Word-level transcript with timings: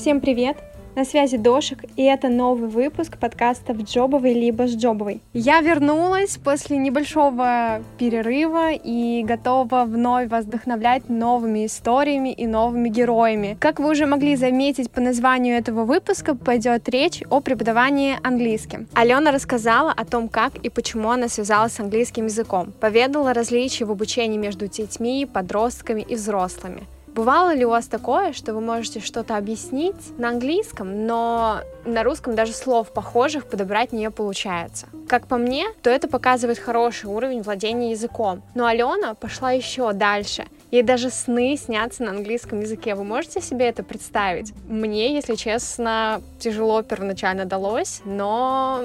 Всем 0.00 0.22
привет! 0.22 0.56
На 0.96 1.04
связи 1.04 1.36
Дошик, 1.36 1.84
и 1.94 2.02
это 2.02 2.30
новый 2.30 2.70
выпуск 2.70 3.18
подкаста 3.18 3.74
в 3.74 3.82
Джобовой 3.82 4.32
либо 4.32 4.66
с 4.66 4.74
Джобовой. 4.74 5.20
Я 5.34 5.60
вернулась 5.60 6.38
после 6.38 6.78
небольшого 6.78 7.82
перерыва 7.98 8.72
и 8.72 9.22
готова 9.22 9.84
вновь 9.84 10.30
вас 10.30 10.46
вдохновлять 10.46 11.10
новыми 11.10 11.66
историями 11.66 12.32
и 12.32 12.46
новыми 12.46 12.88
героями. 12.88 13.58
Как 13.60 13.78
вы 13.78 13.90
уже 13.90 14.06
могли 14.06 14.36
заметить 14.36 14.90
по 14.90 15.02
названию 15.02 15.58
этого 15.58 15.84
выпуска, 15.84 16.34
пойдет 16.34 16.88
речь 16.88 17.22
о 17.28 17.40
преподавании 17.40 18.16
английским. 18.22 18.88
Алена 18.94 19.32
рассказала 19.32 19.92
о 19.92 20.06
том, 20.06 20.30
как 20.30 20.56
и 20.56 20.70
почему 20.70 21.10
она 21.10 21.28
связалась 21.28 21.74
с 21.74 21.80
английским 21.80 22.24
языком, 22.24 22.72
поведала 22.80 23.34
различия 23.34 23.84
в 23.84 23.90
обучении 23.90 24.38
между 24.38 24.66
детьми, 24.66 25.28
подростками 25.30 26.00
и 26.00 26.14
взрослыми. 26.14 26.84
Бывало 27.14 27.52
ли 27.54 27.64
у 27.64 27.70
вас 27.70 27.86
такое, 27.86 28.32
что 28.32 28.54
вы 28.54 28.60
можете 28.60 29.00
что-то 29.00 29.36
объяснить 29.36 30.18
на 30.18 30.28
английском, 30.28 31.06
но 31.06 31.60
на 31.84 32.02
русском 32.04 32.34
даже 32.34 32.52
слов 32.52 32.92
похожих 32.92 33.46
подобрать 33.46 33.92
не 33.92 34.10
получается? 34.10 34.86
Как 35.08 35.26
по 35.26 35.36
мне, 35.36 35.66
то 35.82 35.90
это 35.90 36.08
показывает 36.08 36.58
хороший 36.58 37.06
уровень 37.06 37.42
владения 37.42 37.90
языком. 37.90 38.42
Но 38.54 38.66
Алена 38.66 39.14
пошла 39.14 39.50
еще 39.50 39.92
дальше. 39.92 40.46
Ей 40.70 40.82
даже 40.82 41.10
сны 41.10 41.56
снятся 41.56 42.04
на 42.04 42.10
английском 42.12 42.60
языке. 42.60 42.94
Вы 42.94 43.02
можете 43.02 43.40
себе 43.40 43.66
это 43.66 43.82
представить? 43.82 44.54
Мне, 44.68 45.12
если 45.12 45.34
честно, 45.34 46.22
тяжело 46.38 46.82
первоначально 46.82 47.44
далось, 47.44 48.02
но 48.04 48.84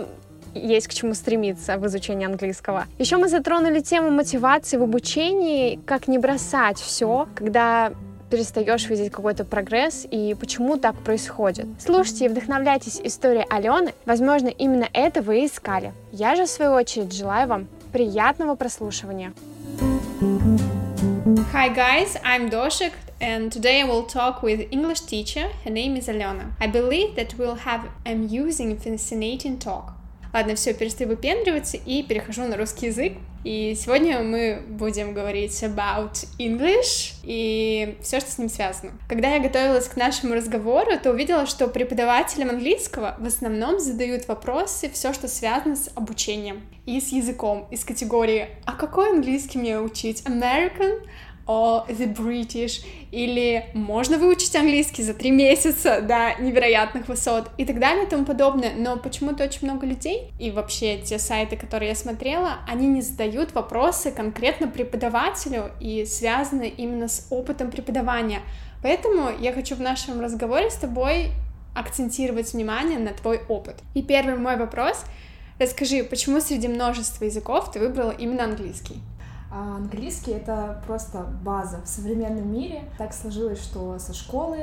есть 0.55 0.87
к 0.87 0.93
чему 0.93 1.13
стремиться 1.13 1.77
в 1.77 1.85
изучении 1.85 2.25
английского. 2.25 2.85
Еще 2.97 3.17
мы 3.17 3.27
затронули 3.27 3.81
тему 3.81 4.09
мотивации 4.09 4.77
в 4.77 4.83
обучении, 4.83 5.79
как 5.85 6.07
не 6.07 6.17
бросать 6.17 6.79
все, 6.79 7.27
когда 7.35 7.91
перестаешь 8.35 8.89
видеть 8.89 9.13
какой-то 9.13 9.45
прогресс 9.45 10.05
и 10.11 10.35
почему 10.37 10.75
так 10.75 10.97
происходит. 10.97 11.67
Слушайте 11.79 12.25
и 12.25 12.27
вдохновляйтесь 12.27 12.99
историей 13.01 13.45
Алены. 13.49 13.93
Возможно, 14.05 14.49
именно 14.49 14.89
это 14.91 15.21
вы 15.21 15.43
и 15.43 15.45
искали. 15.45 15.93
Я 16.11 16.35
же, 16.35 16.43
в 16.43 16.49
свою 16.49 16.73
очередь, 16.73 17.13
желаю 17.13 17.47
вам 17.47 17.67
приятного 17.93 18.55
прослушивания. 18.55 19.31
Hi 21.53 21.73
guys, 21.73 22.21
I'm 22.25 22.49
Doshik 22.49 22.91
and 23.21 23.53
today 23.53 23.83
I 23.83 23.85
will 23.85 24.05
talk 24.05 24.43
with 24.43 24.67
English 24.69 24.99
teacher. 25.07 25.47
Her 25.63 25.71
name 25.71 25.95
is 25.95 26.09
Alena. 26.09 26.51
I 26.59 26.67
believe 26.67 27.15
that 27.15 27.35
we'll 27.37 27.59
have 27.63 27.87
amusing, 28.05 28.77
fascinating 28.77 29.57
talk. 29.57 29.93
Ладно, 30.33 30.55
все, 30.55 30.73
перестаю 30.73 31.07
выпендриваться 31.07 31.77
и 31.77 32.03
перехожу 32.03 32.41
на 32.43 32.57
русский 32.57 32.87
язык. 32.87 33.13
И 33.45 33.75
сегодня 33.79 34.23
мы 34.23 34.63
будем 34.67 35.13
говорить 35.13 35.61
about 35.61 36.25
English 36.39 37.13
и 37.21 37.95
все, 38.01 38.19
что 38.19 38.31
с 38.31 38.39
ним 38.39 38.49
связано. 38.49 38.93
Когда 39.07 39.35
я 39.35 39.39
готовилась 39.39 39.87
к 39.87 39.95
нашему 39.97 40.33
разговору, 40.33 40.97
то 40.97 41.11
увидела, 41.11 41.45
что 41.45 41.67
преподавателям 41.67 42.49
английского 42.49 43.15
в 43.19 43.25
основном 43.27 43.79
задают 43.79 44.27
вопросы, 44.27 44.89
все, 44.89 45.13
что 45.13 45.27
связано 45.27 45.75
с 45.75 45.91
обучением 45.93 46.63
и 46.87 46.99
с 46.99 47.09
языком, 47.09 47.67
из 47.69 47.85
категории 47.85 48.47
«А 48.65 48.71
какой 48.71 49.11
английский 49.11 49.59
мне 49.59 49.79
учить? 49.79 50.23
American? 50.23 51.07
О 51.45 51.85
The 51.87 52.13
British, 52.13 52.83
или 53.11 53.65
можно 53.73 54.17
выучить 54.17 54.55
английский 54.55 55.03
за 55.03 55.13
три 55.13 55.31
месяца 55.31 56.01
до 56.07 56.35
невероятных 56.41 57.07
высот 57.07 57.49
и 57.57 57.65
так 57.65 57.79
далее 57.79 58.05
и 58.05 58.09
тому 58.09 58.25
подобное. 58.25 58.73
Но 58.75 58.97
почему-то 58.97 59.43
очень 59.43 59.67
много 59.67 59.85
людей, 59.85 60.31
и 60.39 60.51
вообще 60.51 60.97
те 60.97 61.19
сайты, 61.19 61.57
которые 61.57 61.89
я 61.89 61.95
смотрела, 61.95 62.59
они 62.67 62.87
не 62.87 63.01
задают 63.01 63.53
вопросы 63.53 64.11
конкретно 64.11 64.67
преподавателю 64.67 65.71
и 65.79 66.05
связаны 66.05 66.67
именно 66.67 67.07
с 67.07 67.27
опытом 67.29 67.71
преподавания. 67.71 68.41
Поэтому 68.81 69.29
я 69.39 69.53
хочу 69.53 69.75
в 69.75 69.81
нашем 69.81 70.19
разговоре 70.19 70.69
с 70.69 70.75
тобой 70.75 71.31
акцентировать 71.75 72.53
внимание 72.53 72.99
на 72.99 73.11
твой 73.11 73.41
опыт. 73.47 73.75
И 73.93 74.01
первый 74.01 74.37
мой 74.37 74.57
вопрос— 74.57 75.03
Расскажи, 75.57 76.03
почему 76.03 76.41
среди 76.41 76.67
множества 76.67 77.23
языков 77.23 77.71
ты 77.71 77.79
выбрала 77.79 78.11
именно 78.11 78.43
английский? 78.43 78.95
А 79.57 79.77
английский— 79.77 80.31
это 80.33 80.83
просто 80.85 81.25
база 81.41 81.79
в 81.81 81.87
современном 81.87 82.51
мире. 82.51 82.83
Так 82.97 83.13
сложилось, 83.13 83.63
что 83.63 83.97
со 83.99 84.13
школы 84.13 84.57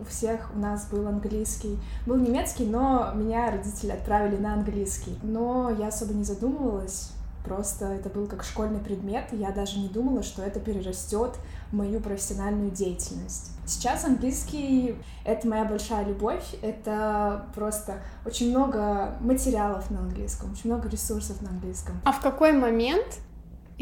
у 0.00 0.04
всех 0.04 0.50
у 0.52 0.58
нас 0.58 0.88
был 0.88 1.06
английский. 1.06 1.78
Был 2.06 2.16
немецкий, 2.16 2.66
но 2.66 3.12
меня 3.14 3.52
родители 3.52 3.92
отправили 3.92 4.36
на 4.36 4.54
английский. 4.54 5.16
Но 5.22 5.70
я 5.70 5.88
особо 5.88 6.12
не 6.12 6.24
задумывалась, 6.24 7.12
просто 7.44 7.84
это 7.84 8.08
был 8.08 8.26
как 8.26 8.42
школьный 8.42 8.80
предмет, 8.80 9.26
я 9.30 9.52
даже 9.52 9.78
не 9.78 9.88
думала, 9.88 10.24
что 10.24 10.42
это 10.42 10.58
перерастет 10.58 11.36
в 11.70 11.76
мою 11.76 12.00
профессиональную 12.00 12.72
деятельность. 12.72 13.52
Сейчас 13.64 14.04
английский— 14.04 14.96
это 15.24 15.46
моя 15.46 15.64
большая 15.64 16.04
любовь, 16.04 16.56
это 16.62 17.46
просто 17.54 18.00
очень 18.26 18.50
много 18.50 19.14
материалов 19.20 19.88
на 19.92 20.00
английском, 20.00 20.50
очень 20.50 20.72
много 20.72 20.88
ресурсов 20.88 21.40
на 21.42 21.50
английском. 21.50 22.00
А 22.04 22.10
в 22.10 22.20
какой 22.20 22.52
момент 22.52 23.20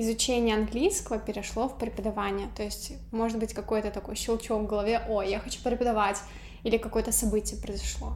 изучение 0.00 0.56
английского 0.56 1.18
перешло 1.18 1.68
в 1.68 1.78
преподавание. 1.78 2.48
То 2.56 2.62
есть, 2.62 2.92
может 3.12 3.38
быть, 3.38 3.54
какой-то 3.54 3.90
такой 3.90 4.16
щелчок 4.16 4.62
в 4.62 4.66
голове, 4.66 5.02
о, 5.08 5.22
я 5.22 5.38
хочу 5.38 5.62
преподавать, 5.62 6.18
или 6.62 6.76
какое-то 6.76 7.12
событие 7.12 7.60
произошло. 7.60 8.14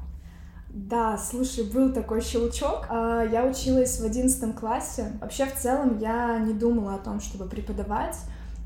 Да, 0.68 1.16
слушай, 1.16 1.64
был 1.64 1.92
такой 1.92 2.20
щелчок. 2.20 2.86
А, 2.88 3.22
я 3.22 3.44
училась 3.44 4.00
в 4.00 4.04
одиннадцатом 4.04 4.52
классе. 4.52 5.12
Вообще, 5.20 5.46
в 5.46 5.54
целом, 5.54 5.98
я 5.98 6.38
не 6.38 6.52
думала 6.52 6.94
о 6.94 6.98
том, 6.98 7.20
чтобы 7.20 7.48
преподавать. 7.48 8.16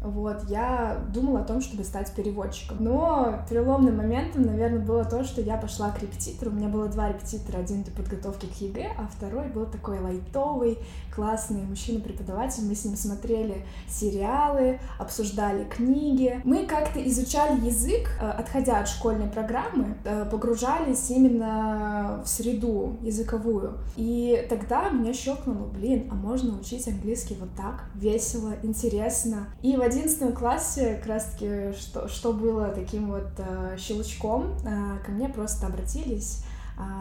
Вот, 0.01 0.45
я 0.49 1.05
думала 1.13 1.41
о 1.41 1.45
том, 1.45 1.61
чтобы 1.61 1.83
стать 1.83 2.13
переводчиком. 2.13 2.77
Но 2.81 3.41
переломным 3.49 3.97
моментом, 3.97 4.43
наверное, 4.43 4.79
было 4.79 5.05
то, 5.05 5.25
что 5.25 5.41
я 5.41 5.57
пошла 5.57 5.91
к 5.91 6.01
репетитору. 6.01 6.53
У 6.53 6.55
меня 6.55 6.69
было 6.69 6.89
два 6.89 7.09
репетитора. 7.09 7.59
Один 7.59 7.83
для 7.83 7.93
подготовки 7.93 8.47
к 8.47 8.61
ЕГЭ, 8.61 8.93
а 8.97 9.09
второй 9.09 9.49
был 9.49 9.67
такой 9.67 9.99
лайтовый, 9.99 10.79
классный 11.13 11.63
мужчина-преподаватель. 11.63 12.65
Мы 12.65 12.77
с 12.77 12.85
ним 12.85 12.95
смотрели 12.97 13.65
сериалы, 13.89 14.79
обсуждали 14.99 15.65
книги. 15.65 16.41
Мы 16.45 16.67
как-то 16.67 17.05
изучали 17.09 17.67
язык, 17.67 18.09
э, 18.21 18.31
отходя 18.31 18.79
от 18.79 18.89
школьной 18.89 19.29
программы, 19.29 19.97
э, 20.05 20.27
погружались 20.31 21.11
именно 21.11 22.23
в 22.25 22.29
среду 22.29 22.97
языковую. 23.03 23.79
И 23.97 24.47
тогда 24.49 24.91
меня 24.91 25.13
щелкнуло, 25.13 25.67
блин, 25.67 26.09
а 26.11 26.15
можно 26.15 26.57
учить 26.57 26.87
английский 26.87 27.37
вот 27.41 27.51
так, 27.57 27.87
весело, 27.97 28.53
интересно. 28.63 29.49
И 29.61 29.77
в 29.77 29.88
одиннадцатом 29.89 30.33
классе 30.33 30.97
как 30.97 31.07
раз-таки 31.07 31.73
что, 31.79 32.09
что 32.09 32.33
было 32.33 32.69
таким 32.69 33.11
вот 33.11 33.29
э, 33.39 33.77
щелчком, 33.79 34.55
э, 34.65 35.05
ко 35.05 35.11
мне 35.11 35.29
просто 35.29 35.67
обратились 35.67 36.45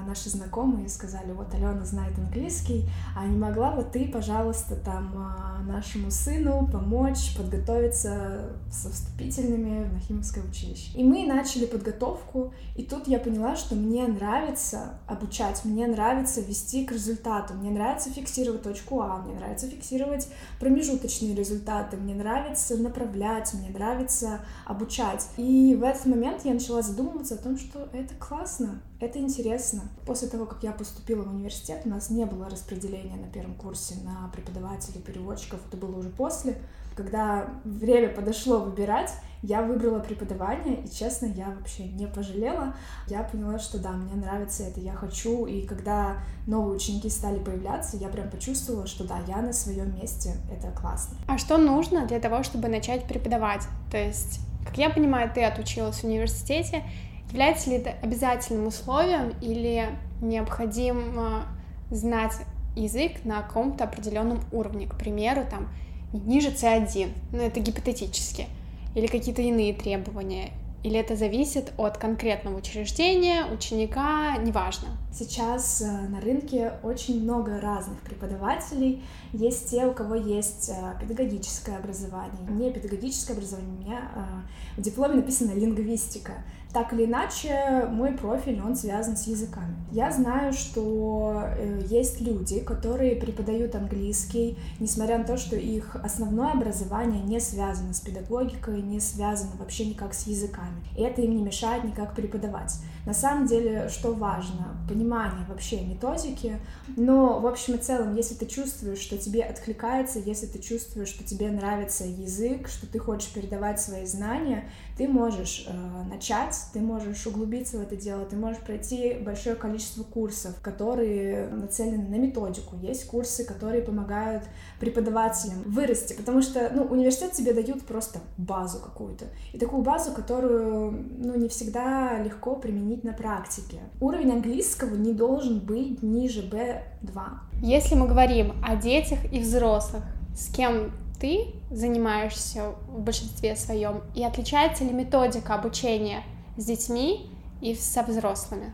наши 0.08 0.30
знакомые 0.30 0.90
сказали, 0.90 1.32
вот 1.32 1.54
Алена 1.54 1.86
знает 1.86 2.18
английский, 2.18 2.90
а 3.16 3.28
не 3.28 3.38
могла 3.38 3.72
бы 3.72 3.84
ты, 3.84 4.08
пожалуйста, 4.08 4.76
там 4.76 5.14
а, 5.18 5.62
нашему 5.68 6.10
сыну 6.10 6.68
помочь 6.72 7.36
подготовиться 7.36 8.50
со 8.72 8.90
вступительными 8.90 9.84
в 9.84 9.94
Нахимовское 9.94 10.44
училище. 10.44 10.92
И 10.96 11.04
мы 11.04 11.26
начали 11.28 11.66
подготовку, 11.66 12.54
и 12.76 12.84
тут 12.84 13.08
я 13.08 13.20
поняла, 13.20 13.56
что 13.56 13.76
мне 13.76 14.08
нравится 14.08 15.00
обучать, 15.06 15.64
мне 15.66 15.86
нравится 15.88 16.42
вести 16.42 16.86
к 16.86 16.92
результату, 16.92 17.54
мне 17.54 17.70
нравится 17.70 18.10
фиксировать 18.10 18.64
точку 18.64 19.02
А, 19.02 19.18
мне 19.18 19.36
нравится 19.36 19.68
фиксировать 19.68 20.28
промежуточные 20.60 21.36
результаты, 21.36 21.98
мне 21.98 22.16
нравится 22.16 22.78
направлять, 22.78 23.54
мне 23.54 23.70
нравится 23.70 24.40
обучать. 24.66 25.28
И 25.38 25.76
в 25.80 25.84
этот 25.84 26.06
момент 26.06 26.46
я 26.46 26.54
начала 26.54 26.82
задумываться 26.82 27.36
о 27.36 27.38
том, 27.38 27.58
что 27.58 27.90
это 27.94 28.16
классно, 28.16 28.82
это 29.00 29.20
интересно. 29.20 29.84
После 30.06 30.28
того, 30.28 30.46
как 30.46 30.64
я 30.64 30.72
поступила 30.72 31.24
в 31.24 31.34
университет, 31.34 31.82
у 31.86 31.90
нас 31.90 32.10
не 32.10 32.26
было 32.26 32.50
распределения 32.50 33.16
на 33.16 33.28
первом 33.28 33.56
курсе 33.56 33.96
на 34.04 34.30
преподавателей, 34.34 35.02
переводчиков. 35.02 35.60
Это 35.68 35.78
было 35.78 35.98
уже 35.98 36.10
после. 36.10 36.58
Когда 36.96 37.48
время 37.64 38.10
подошло 38.10 38.58
выбирать, 38.58 39.12
я 39.44 39.62
выбрала 39.62 40.00
преподавание, 40.00 40.82
и, 40.84 40.90
честно, 40.90 41.28
я 41.28 41.50
вообще 41.50 41.84
не 41.84 42.08
пожалела. 42.08 42.74
Я 43.08 43.22
поняла, 43.22 43.60
что 43.60 43.78
да, 43.78 43.92
мне 43.92 44.16
нравится 44.16 44.64
это, 44.64 44.80
я 44.80 44.94
хочу. 44.94 45.46
И 45.46 45.62
когда 45.68 46.18
новые 46.48 46.76
ученики 46.76 47.08
стали 47.10 47.38
появляться, 47.38 47.98
я 47.98 48.08
прям 48.08 48.32
почувствовала, 48.32 48.88
что 48.88 49.04
да, 49.04 49.20
я 49.28 49.44
на 49.44 49.54
своем 49.54 49.96
месте, 49.96 50.38
это 50.52 50.72
классно. 50.72 51.18
А 51.28 51.38
что 51.38 51.58
нужно 51.60 52.08
для 52.08 52.20
того, 52.20 52.42
чтобы 52.42 52.68
начать 52.68 53.08
преподавать? 53.08 53.62
То 53.92 53.98
есть, 53.98 54.40
как 54.66 54.76
я 54.80 54.90
понимаю, 54.90 55.32
ты 55.32 55.44
отучилась 55.44 55.98
в 55.98 56.04
университете, 56.04 56.84
Является 57.30 57.70
ли 57.70 57.78
это 57.78 57.92
обязательным 58.02 58.68
условием 58.68 59.34
или 59.42 59.90
необходимо 60.22 61.46
знать 61.90 62.34
язык 62.76 63.26
на 63.26 63.42
каком-то 63.42 63.84
определенном 63.84 64.40
уровне, 64.52 64.88
к 64.88 64.98
примеру, 64.98 65.46
там 65.50 65.70
ниже 66.14 66.50
C1, 66.50 67.12
ну 67.32 67.40
это 67.40 67.60
гипотетически, 67.60 68.48
или 68.96 69.08
какие-то 69.08 69.42
иные 69.42 69.74
требования, 69.74 70.52
Или 70.84 71.00
это 71.00 71.16
зависит 71.16 71.74
от 71.78 71.98
конкретного 71.98 72.58
учреждения, 72.58 73.46
ученика, 73.46 74.38
неважно? 74.38 74.90
Сейчас 75.12 75.82
э, 75.82 75.86
на 75.86 76.22
рынке 76.22 76.74
очень 76.84 77.24
много 77.24 77.60
разных 77.60 78.00
преподавателей. 78.02 79.04
Есть 79.34 79.72
те, 79.72 79.86
у 79.88 79.94
кого 79.94 80.16
есть 80.16 80.70
э, 80.70 81.00
педагогическое 81.02 81.78
образование. 81.78 82.40
Не 82.48 82.72
педагогическое 82.72 83.36
образование, 83.36 83.72
у 83.76 83.82
меня 83.82 84.12
э, 84.16 84.80
в 84.80 84.84
дипломе 84.84 85.16
написано 85.16 85.54
лингвистика. 85.54 86.34
Так 86.74 86.94
или 86.94 87.06
иначе, 87.06 87.88
мой 87.90 88.12
профиль, 88.12 88.62
он 88.62 88.76
связан 88.76 89.16
с 89.16 89.26
языками. 89.26 89.76
Я 89.92 90.12
знаю, 90.12 90.52
что 90.54 91.44
э, 91.46 91.82
есть 91.88 92.20
люди, 92.22 92.60
которые 92.60 93.16
преподают 93.16 93.74
английский, 93.74 94.58
несмотря 94.80 95.18
на 95.18 95.24
то, 95.24 95.38
что 95.38 95.56
их 95.56 95.96
основное 95.96 96.52
образование 96.52 97.24
не 97.24 97.40
связано 97.40 97.94
с 97.94 98.02
педагогикой, 98.02 98.82
не 98.82 99.00
связано 99.00 99.52
вообще 99.58 99.86
никак 99.86 100.14
с 100.14 100.28
языками. 100.28 100.84
И 100.98 101.02
это 101.02 101.22
им 101.22 101.36
не 101.36 101.42
мешает 101.42 101.84
никак 101.84 102.14
преподавать. 102.14 102.74
На 103.08 103.14
самом 103.14 103.48
деле, 103.48 103.88
что 103.88 104.14
важно? 104.14 104.78
Понимание 104.90 105.46
вообще 105.48 105.80
методики. 105.80 106.60
Но, 106.98 107.40
в 107.40 107.48
общем 107.48 107.76
и 107.76 107.78
целом, 107.78 108.14
если 108.16 108.36
ты 108.36 108.46
чувствуешь, 108.46 109.00
что 109.00 109.18
тебе 109.18 109.44
откликается, 109.44 110.20
если 110.20 110.46
ты 110.46 110.60
чувствуешь, 110.60 111.08
что 111.08 111.24
тебе 111.24 111.50
нравится 111.50 112.04
язык, 112.04 112.68
что 112.68 112.86
ты 112.86 113.00
хочешь 113.00 113.32
передавать 113.32 113.80
свои 113.80 114.06
знания, 114.06 114.70
ты 114.98 115.08
можешь 115.08 115.66
э, 115.70 116.04
начать, 116.10 116.57
ты 116.74 116.80
можешь 116.80 117.26
углубиться 117.28 117.78
в 117.78 117.82
это 117.82 117.96
дело, 117.96 118.26
ты 118.26 118.36
можешь 118.36 118.62
пройти 118.62 119.14
большое 119.14 119.56
количество 119.56 120.04
курсов, 120.04 120.60
которые 120.62 121.48
нацелены 121.48 122.08
на 122.08 122.16
методику. 122.16 122.76
Есть 122.82 123.08
курсы, 123.08 123.44
которые 123.44 123.82
помогают 123.82 124.44
преподавателям 124.80 125.62
вырасти, 125.66 126.14
потому 126.14 126.42
что, 126.42 126.70
ну, 126.74 126.84
университет 126.84 127.32
тебе 127.32 127.54
дают 127.54 127.84
просто 127.84 128.20
базу 128.38 128.80
какую-то. 128.80 129.26
И 129.54 129.58
такую 129.58 129.84
базу, 129.84 130.12
которую, 130.12 130.92
ну, 131.18 131.36
не 131.36 131.50
всегда 131.50 132.22
легко 132.24 132.56
применить 132.56 133.04
на 133.04 133.14
практике. 133.14 133.80
Уровень 134.00 134.32
английского 134.32 134.96
не 134.96 135.14
должен 135.14 135.60
быть 135.60 136.04
ниже 136.04 136.42
B2. 136.42 137.22
Если 137.62 137.96
мы 137.96 138.08
говорим 138.08 138.54
о 138.64 138.76
детях 138.76 139.20
и 139.32 139.40
взрослых, 139.40 140.04
с 140.36 140.54
кем 140.54 140.92
ты 141.20 141.48
занимаешься 141.72 142.76
в 142.88 143.02
большинстве 143.02 143.56
своем, 143.56 144.02
и 144.16 144.24
отличается 144.24 144.84
ли 144.84 144.92
методика 144.92 145.56
обучения 145.56 146.24
с 146.58 146.66
детьми 146.66 147.30
и 147.62 147.76
со 147.76 148.04
взрослыми? 148.04 148.74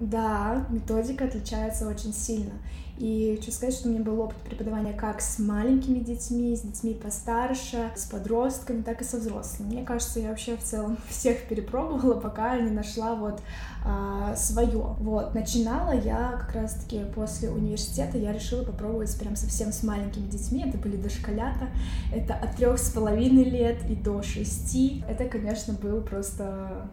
Да, 0.00 0.66
методика 0.70 1.26
отличается 1.26 1.86
очень 1.86 2.14
сильно. 2.14 2.52
И 3.00 3.36
хочу 3.38 3.50
сказать, 3.50 3.74
что 3.74 3.88
у 3.88 3.92
меня 3.92 4.02
был 4.02 4.20
опыт 4.20 4.36
преподавания 4.38 4.92
как 4.92 5.22
с 5.22 5.38
маленькими 5.38 6.00
детьми, 6.00 6.54
с 6.54 6.60
детьми 6.60 6.92
постарше, 6.92 7.90
с 7.96 8.04
подростками, 8.04 8.82
так 8.82 9.00
и 9.00 9.04
со 9.04 9.16
взрослыми. 9.16 9.72
Мне 9.72 9.84
кажется, 9.84 10.20
я 10.20 10.28
вообще 10.28 10.56
в 10.56 10.62
целом 10.62 10.98
всех 11.08 11.48
перепробовала, 11.48 12.20
пока 12.20 12.58
не 12.58 12.70
нашла 12.70 13.14
вот 13.14 13.40
а, 13.86 14.36
свое. 14.36 14.96
Вот, 15.00 15.34
начинала 15.34 15.92
я 15.92 16.38
как 16.46 16.54
раз-таки 16.54 17.04
после 17.14 17.48
университета, 17.48 18.18
я 18.18 18.32
решила 18.32 18.64
попробовать 18.64 19.18
прям 19.18 19.34
совсем 19.34 19.72
с 19.72 19.82
маленькими 19.82 20.28
детьми. 20.28 20.64
Это 20.66 20.76
были 20.76 20.96
дошколята, 20.96 21.68
это 22.14 22.34
от 22.34 22.56
трех 22.56 22.78
с 22.78 22.90
половиной 22.90 23.44
лет 23.44 23.78
и 23.88 23.94
до 23.94 24.22
шести. 24.22 25.02
Это, 25.08 25.24
конечно, 25.24 25.72
был 25.72 26.02
просто 26.02 26.90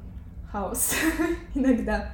хаос 0.51 0.93
иногда. 1.55 2.13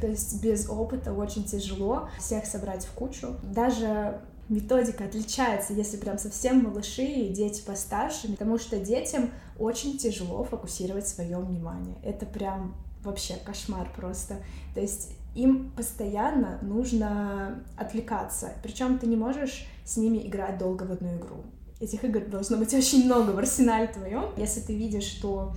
То 0.00 0.06
есть 0.06 0.42
без 0.42 0.68
опыта 0.68 1.12
очень 1.12 1.44
тяжело 1.44 2.08
всех 2.18 2.46
собрать 2.46 2.84
в 2.84 2.92
кучу. 2.92 3.34
Даже 3.42 4.20
методика 4.48 5.04
отличается, 5.04 5.72
если 5.72 5.96
прям 5.96 6.18
совсем 6.18 6.62
малыши 6.62 7.04
и 7.04 7.32
дети 7.32 7.62
постарше, 7.62 8.28
потому 8.28 8.58
что 8.58 8.78
детям 8.78 9.30
очень 9.58 9.98
тяжело 9.98 10.44
фокусировать 10.44 11.08
свое 11.08 11.38
внимание. 11.38 11.96
Это 12.02 12.26
прям 12.26 12.74
вообще 13.02 13.34
кошмар 13.44 13.90
просто. 13.96 14.36
То 14.74 14.80
есть 14.80 15.10
им 15.34 15.70
постоянно 15.76 16.58
нужно 16.62 17.62
отвлекаться. 17.76 18.52
Причем 18.62 18.98
ты 18.98 19.06
не 19.06 19.16
можешь 19.16 19.66
с 19.84 19.96
ними 19.96 20.18
играть 20.26 20.58
долго 20.58 20.84
в 20.84 20.92
одну 20.92 21.16
игру. 21.16 21.44
Этих 21.78 22.04
игр 22.04 22.20
должно 22.20 22.56
быть 22.56 22.72
очень 22.72 23.04
много 23.04 23.30
в 23.32 23.38
арсенале 23.38 23.86
твоем. 23.88 24.30
Если 24.36 24.60
ты 24.60 24.74
видишь, 24.74 25.04
что 25.04 25.52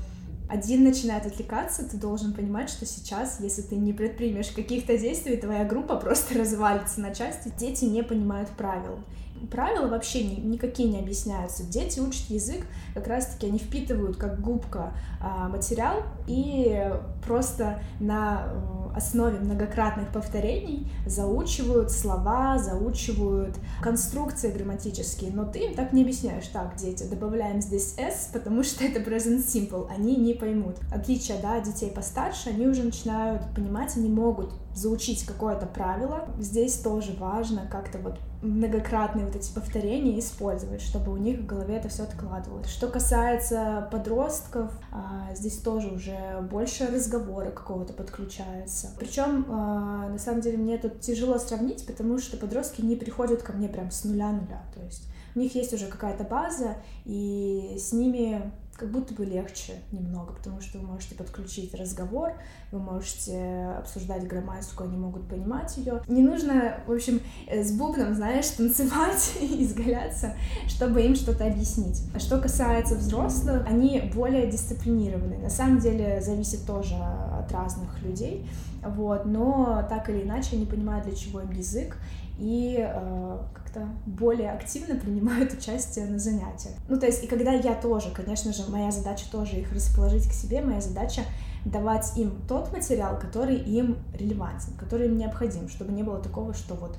один 0.49 0.83
начинает 0.83 1.25
отвлекаться, 1.25 1.87
ты 1.87 1.95
должен 1.95 2.33
понимать, 2.33 2.69
что 2.69 2.85
сейчас, 2.85 3.39
если 3.39 3.61
ты 3.61 3.75
не 3.75 3.93
предпримешь 3.93 4.49
каких-то 4.49 4.97
действий, 4.97 5.37
твоя 5.37 5.63
группа 5.63 5.95
просто 5.95 6.33
развалится 6.39 6.99
на 7.01 7.13
части. 7.13 7.51
Дети 7.57 7.85
не 7.85 8.03
понимают 8.03 8.49
правил 8.49 8.99
правила 9.47 9.87
вообще 9.87 10.23
ни, 10.23 10.39
никакие 10.39 10.89
не 10.89 10.99
объясняются. 10.99 11.63
Дети 11.63 11.99
учат 11.99 12.29
язык, 12.29 12.65
как 12.93 13.07
раз-таки 13.07 13.47
они 13.47 13.59
впитывают 13.59 14.17
как 14.17 14.41
губка 14.41 14.93
а, 15.21 15.47
материал 15.47 16.03
и 16.27 16.91
просто 17.25 17.81
на 17.99 18.53
основе 18.95 19.39
многократных 19.39 20.12
повторений 20.12 20.91
заучивают 21.06 21.91
слова, 21.91 22.57
заучивают 22.57 23.57
конструкции 23.81 24.51
грамматические, 24.51 25.31
но 25.31 25.45
ты 25.45 25.59
им 25.59 25.74
так 25.74 25.94
не 25.94 26.03
объясняешь. 26.03 26.47
Так, 26.47 26.75
дети, 26.75 27.03
добавляем 27.03 27.62
здесь 27.62 27.95
s, 27.97 28.30
потому 28.31 28.63
что 28.63 28.83
это 28.83 29.00
present 29.00 29.45
simple, 29.45 29.88
они 29.89 30.15
не 30.15 30.33
поймут. 30.33 30.77
Отличие, 30.94 31.38
да, 31.41 31.59
детей 31.59 31.91
постарше, 31.91 32.50
они 32.50 32.68
уже 32.68 32.83
начинают 32.83 33.44
понимать, 33.56 33.95
они 33.95 34.09
могут 34.09 34.53
заучить 34.74 35.25
какое-то 35.25 35.65
правило. 35.65 36.27
Здесь 36.39 36.75
тоже 36.75 37.13
важно 37.19 37.68
как-то 37.69 37.97
вот 38.00 38.19
многократные 38.41 39.25
вот 39.25 39.36
эти 39.36 39.51
повторения 39.53 40.18
использовать, 40.19 40.81
чтобы 40.81 41.12
у 41.12 41.18
них 41.18 41.39
в 41.39 41.45
голове 41.45 41.75
это 41.75 41.89
все 41.89 42.03
откладывалось. 42.03 42.69
Что 42.69 42.88
касается 42.88 43.88
подростков, 43.91 44.71
а, 44.91 45.33
здесь 45.36 45.57
тоже 45.57 45.89
уже 45.89 46.18
больше 46.50 46.88
разговора 46.88 47.51
какого-то 47.51 47.94
подключается. 47.94 48.91
Причем, 48.97 49.45
а, 49.50 50.09
на 50.09 50.18
самом 50.18 50.41
деле, 50.41 50.57
мне 50.57 50.77
тут 50.77 51.01
тяжело 51.01 51.38
сравнить, 51.38 51.86
потому 51.86 52.18
что 52.18 52.38
подростки 52.38 52.81
не 52.81 52.95
приходят 52.95 53.44
ко 53.44 53.51
мне 53.51 53.68
прям 53.68 53.91
с 53.91 54.06
нуля-нуля. 54.06 54.63
То 54.74 54.81
есть 54.83 55.03
у 55.35 55.39
них 55.39 55.56
есть 55.56 55.74
уже 55.74 55.88
какая-то 55.88 56.24
база, 56.24 56.77
и 57.06 57.75
с 57.77 57.92
ними 57.92 58.51
как 58.79 58.91
будто 58.91 59.13
бы 59.13 59.25
легче 59.25 59.73
немного, 59.91 60.33
потому 60.33 60.61
что 60.61 60.77
вы 60.77 60.87
можете 60.87 61.13
подключить 61.15 61.75
разговор, 61.75 62.33
вы 62.71 62.79
можете 62.79 63.75
обсуждать 63.77 64.25
грамматику, 64.25 64.85
они 64.85 64.95
могут 64.95 65.27
понимать 65.27 65.75
ее. 65.77 66.01
Не 66.07 66.21
нужно, 66.21 66.81
в 66.87 66.91
общем, 66.91 67.19
э, 67.47 67.61
с 67.61 67.73
бубном, 67.73 68.15
знаешь, 68.15 68.47
танцевать 68.57 69.37
и 69.41 69.65
изгаляться, 69.65 70.35
чтобы 70.67 71.01
им 71.01 71.15
что-то 71.15 71.45
объяснить. 71.45 72.01
А 72.15 72.19
что 72.19 72.39
касается 72.39 72.95
взрослых, 72.95 73.65
они 73.67 74.11
более 74.13 74.49
дисциплинированы. 74.49 75.37
На 75.39 75.49
самом 75.49 75.79
деле 75.79 76.21
зависит 76.21 76.65
тоже 76.65 76.95
от 76.95 77.51
разных 77.51 78.01
людей, 78.01 78.47
вот, 78.81 79.25
но 79.25 79.85
так 79.89 80.09
или 80.09 80.23
иначе 80.23 80.55
они 80.55 80.65
понимают, 80.65 81.05
для 81.05 81.15
чего 81.15 81.41
им 81.41 81.51
язык, 81.51 81.97
и 82.37 82.77
э, 82.79 83.39
как-то 83.69 83.88
более 84.06 84.51
активно 84.51 84.95
принимают 84.95 85.54
участие 85.54 86.06
на 86.06 86.19
занятиях. 86.19 86.75
Ну, 86.88 87.00
то 87.00 87.06
есть, 87.06 87.24
и 87.24 87.27
когда 87.27 87.51
я 87.51 87.75
тоже, 87.75 88.12
конечно 88.12 88.54
же, 88.54 88.63
моя 88.69 88.92
задача 88.92 89.25
тоже 89.31 89.57
их 89.57 89.71
расположить 89.71 90.28
к 90.28 90.33
себе, 90.33 90.61
моя 90.61 90.81
задача 90.81 91.21
давать 91.66 92.18
им 92.18 92.42
тот 92.47 92.71
материал, 92.71 93.19
который 93.19 93.57
им 93.57 93.97
релевантен, 94.14 94.73
который 94.78 95.07
им 95.07 95.18
необходим, 95.18 95.69
чтобы 95.69 95.92
не 95.92 96.04
было 96.04 96.19
такого, 96.19 96.54
что 96.54 96.76
вот 96.76 96.97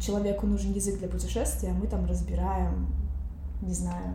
человеку 0.00 0.46
нужен 0.46 0.72
язык 0.72 0.98
для 0.98 1.08
путешествия, 1.08 1.70
а 1.70 1.74
мы 1.74 1.86
там 1.86 2.06
разбираем, 2.06 2.86
не 3.62 3.74
знаю, 3.74 4.14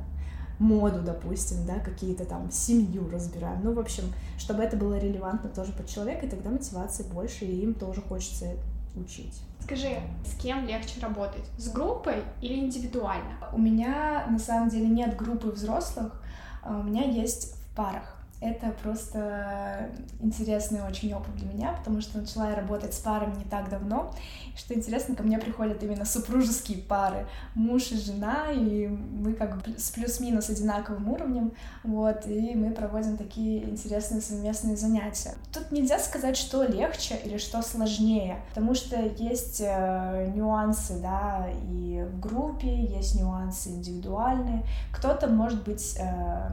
моду, 0.60 1.02
допустим, 1.02 1.66
да, 1.66 1.80
какие-то 1.80 2.24
там 2.26 2.52
семью 2.52 3.10
разбираем. 3.10 3.62
Ну, 3.64 3.74
в 3.74 3.80
общем, 3.80 4.04
чтобы 4.38 4.64
это 4.64 4.78
было 4.78 4.98
релевантно 4.98 5.50
тоже 5.50 5.74
под 5.74 5.88
человека, 5.88 6.26
и 6.26 6.30
тогда 6.30 6.52
мотивации 6.52 7.04
больше, 7.04 7.46
и 7.46 7.62
им 7.64 7.74
тоже 7.74 8.02
хочется 8.02 8.46
учить. 8.96 9.42
Скажи, 9.62 10.00
с 10.26 10.42
кем 10.42 10.66
легче 10.66 11.00
работать? 11.00 11.46
С 11.58 11.70
группой 11.70 12.24
или 12.42 12.56
индивидуально? 12.56 13.38
У 13.54 13.60
меня 13.60 14.26
на 14.30 14.40
самом 14.40 14.70
деле 14.70 14.88
нет 14.88 15.16
группы 15.16 15.50
взрослых, 15.50 16.22
а 16.64 16.80
у 16.80 16.84
меня 16.84 17.04
есть 17.04 17.56
в 17.56 17.76
парах. 17.76 18.21
Это 18.42 18.72
просто 18.82 19.92
интересный 20.20 20.82
очень 20.82 21.14
опыт 21.14 21.36
для 21.36 21.48
меня, 21.48 21.74
потому 21.74 22.02
что 22.02 22.18
начала 22.18 22.50
я 22.50 22.56
работать 22.56 22.96
с 22.96 22.98
парами 22.98 23.36
не 23.36 23.44
так 23.44 23.70
давно. 23.70 24.12
Что 24.58 24.74
интересно, 24.74 25.16
ко 25.16 25.22
мне 25.22 25.38
приходят 25.38 25.84
именно 25.84 26.06
супружеские 26.06 26.80
пары, 26.80 27.28
муж 27.54 27.92
и 27.92 27.98
жена, 27.98 28.52
и 28.52 28.88
мы 28.88 29.34
как 29.34 29.60
с 29.78 29.92
плюс-минус 29.92 30.50
одинаковым 30.50 31.08
уровнем, 31.10 31.52
вот, 31.84 32.26
и 32.26 32.56
мы 32.56 32.72
проводим 32.72 33.16
такие 33.16 33.64
интересные 33.64 34.22
совместные 34.22 34.76
занятия. 34.76 35.36
Тут 35.54 35.72
нельзя 35.72 36.00
сказать, 36.00 36.36
что 36.36 36.64
легче 36.64 37.18
или 37.24 37.38
что 37.38 37.62
сложнее, 37.62 38.42
потому 38.50 38.74
что 38.74 39.00
есть 39.20 39.62
э, 39.64 40.32
нюансы, 40.36 41.00
да, 41.00 41.48
и 41.70 42.08
в 42.12 42.20
группе, 42.20 42.86
есть 42.86 43.20
нюансы 43.20 43.70
индивидуальные. 43.70 44.64
Кто-то, 44.92 45.28
может 45.28 45.64
быть, 45.64 45.96
э, 46.00 46.50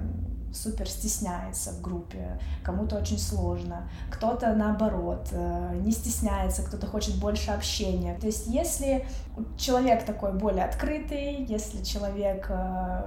супер 0.53 0.89
стесняется 0.89 1.73
в 1.73 1.81
группе, 1.81 2.41
кому-то 2.63 2.97
очень 2.97 3.19
сложно, 3.19 3.89
кто-то 4.11 4.55
наоборот 4.55 5.29
э, 5.33 5.81
не 5.83 5.93
стесняется, 5.93 6.63
кто-то 6.63 6.87
хочет 6.87 7.17
больше 7.17 7.51
общения. 7.51 8.19
То 8.19 8.27
есть 8.27 8.47
если 8.47 9.07
человек 9.57 10.05
такой 10.05 10.33
более 10.33 10.65
открытый, 10.65 11.45
если 11.45 11.83
человек 11.83 12.47
э, 12.49 13.03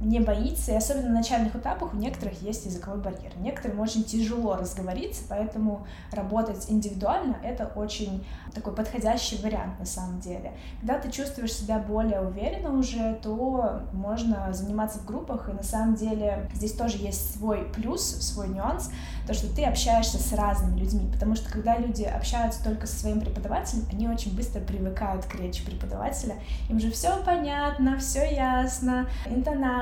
не 0.00 0.20
боится, 0.20 0.72
и 0.72 0.76
особенно 0.76 1.08
на 1.08 1.14
начальных 1.14 1.56
этапах 1.56 1.94
у 1.94 1.96
некоторых 1.96 2.42
есть 2.42 2.66
языковой 2.66 3.00
барьер. 3.00 3.32
Некоторым 3.38 3.80
очень 3.80 4.04
тяжело 4.04 4.56
разговориться, 4.56 5.22
поэтому 5.28 5.86
работать 6.12 6.66
индивидуально— 6.68 7.36
это 7.42 7.66
очень 7.74 8.24
такой 8.54 8.74
подходящий 8.74 9.40
вариант 9.42 9.78
на 9.78 9.86
самом 9.86 10.20
деле. 10.20 10.52
Когда 10.80 10.98
ты 10.98 11.10
чувствуешь 11.10 11.52
себя 11.52 11.78
более 11.78 12.20
уверенно 12.20 12.76
уже, 12.76 13.18
то 13.22 13.82
можно 13.92 14.52
заниматься 14.52 14.98
в 14.98 15.06
группах, 15.06 15.48
и 15.48 15.52
на 15.52 15.62
самом 15.62 15.94
деле 15.94 16.50
здесь 16.54 16.72
тоже 16.72 16.98
есть 16.98 17.36
свой 17.36 17.64
плюс, 17.74 18.02
свой 18.02 18.48
нюанс, 18.48 18.90
то, 19.26 19.34
что 19.34 19.52
ты 19.54 19.64
общаешься 19.64 20.18
с 20.18 20.32
разными 20.32 20.78
людьми, 20.78 21.10
потому 21.12 21.34
что 21.34 21.50
когда 21.50 21.76
люди 21.76 22.04
общаются 22.04 22.62
только 22.62 22.86
со 22.86 22.96
своим 22.96 23.20
преподавателем, 23.20 23.84
они 23.90 24.08
очень 24.08 24.34
быстро 24.36 24.60
привыкают 24.60 25.24
к 25.24 25.34
речи 25.34 25.64
преподавателя, 25.64 26.36
им 26.68 26.78
же 26.78 26.90
все 26.90 27.22
понятно, 27.24 27.98
все 27.98 28.24
ясно, 28.32 29.08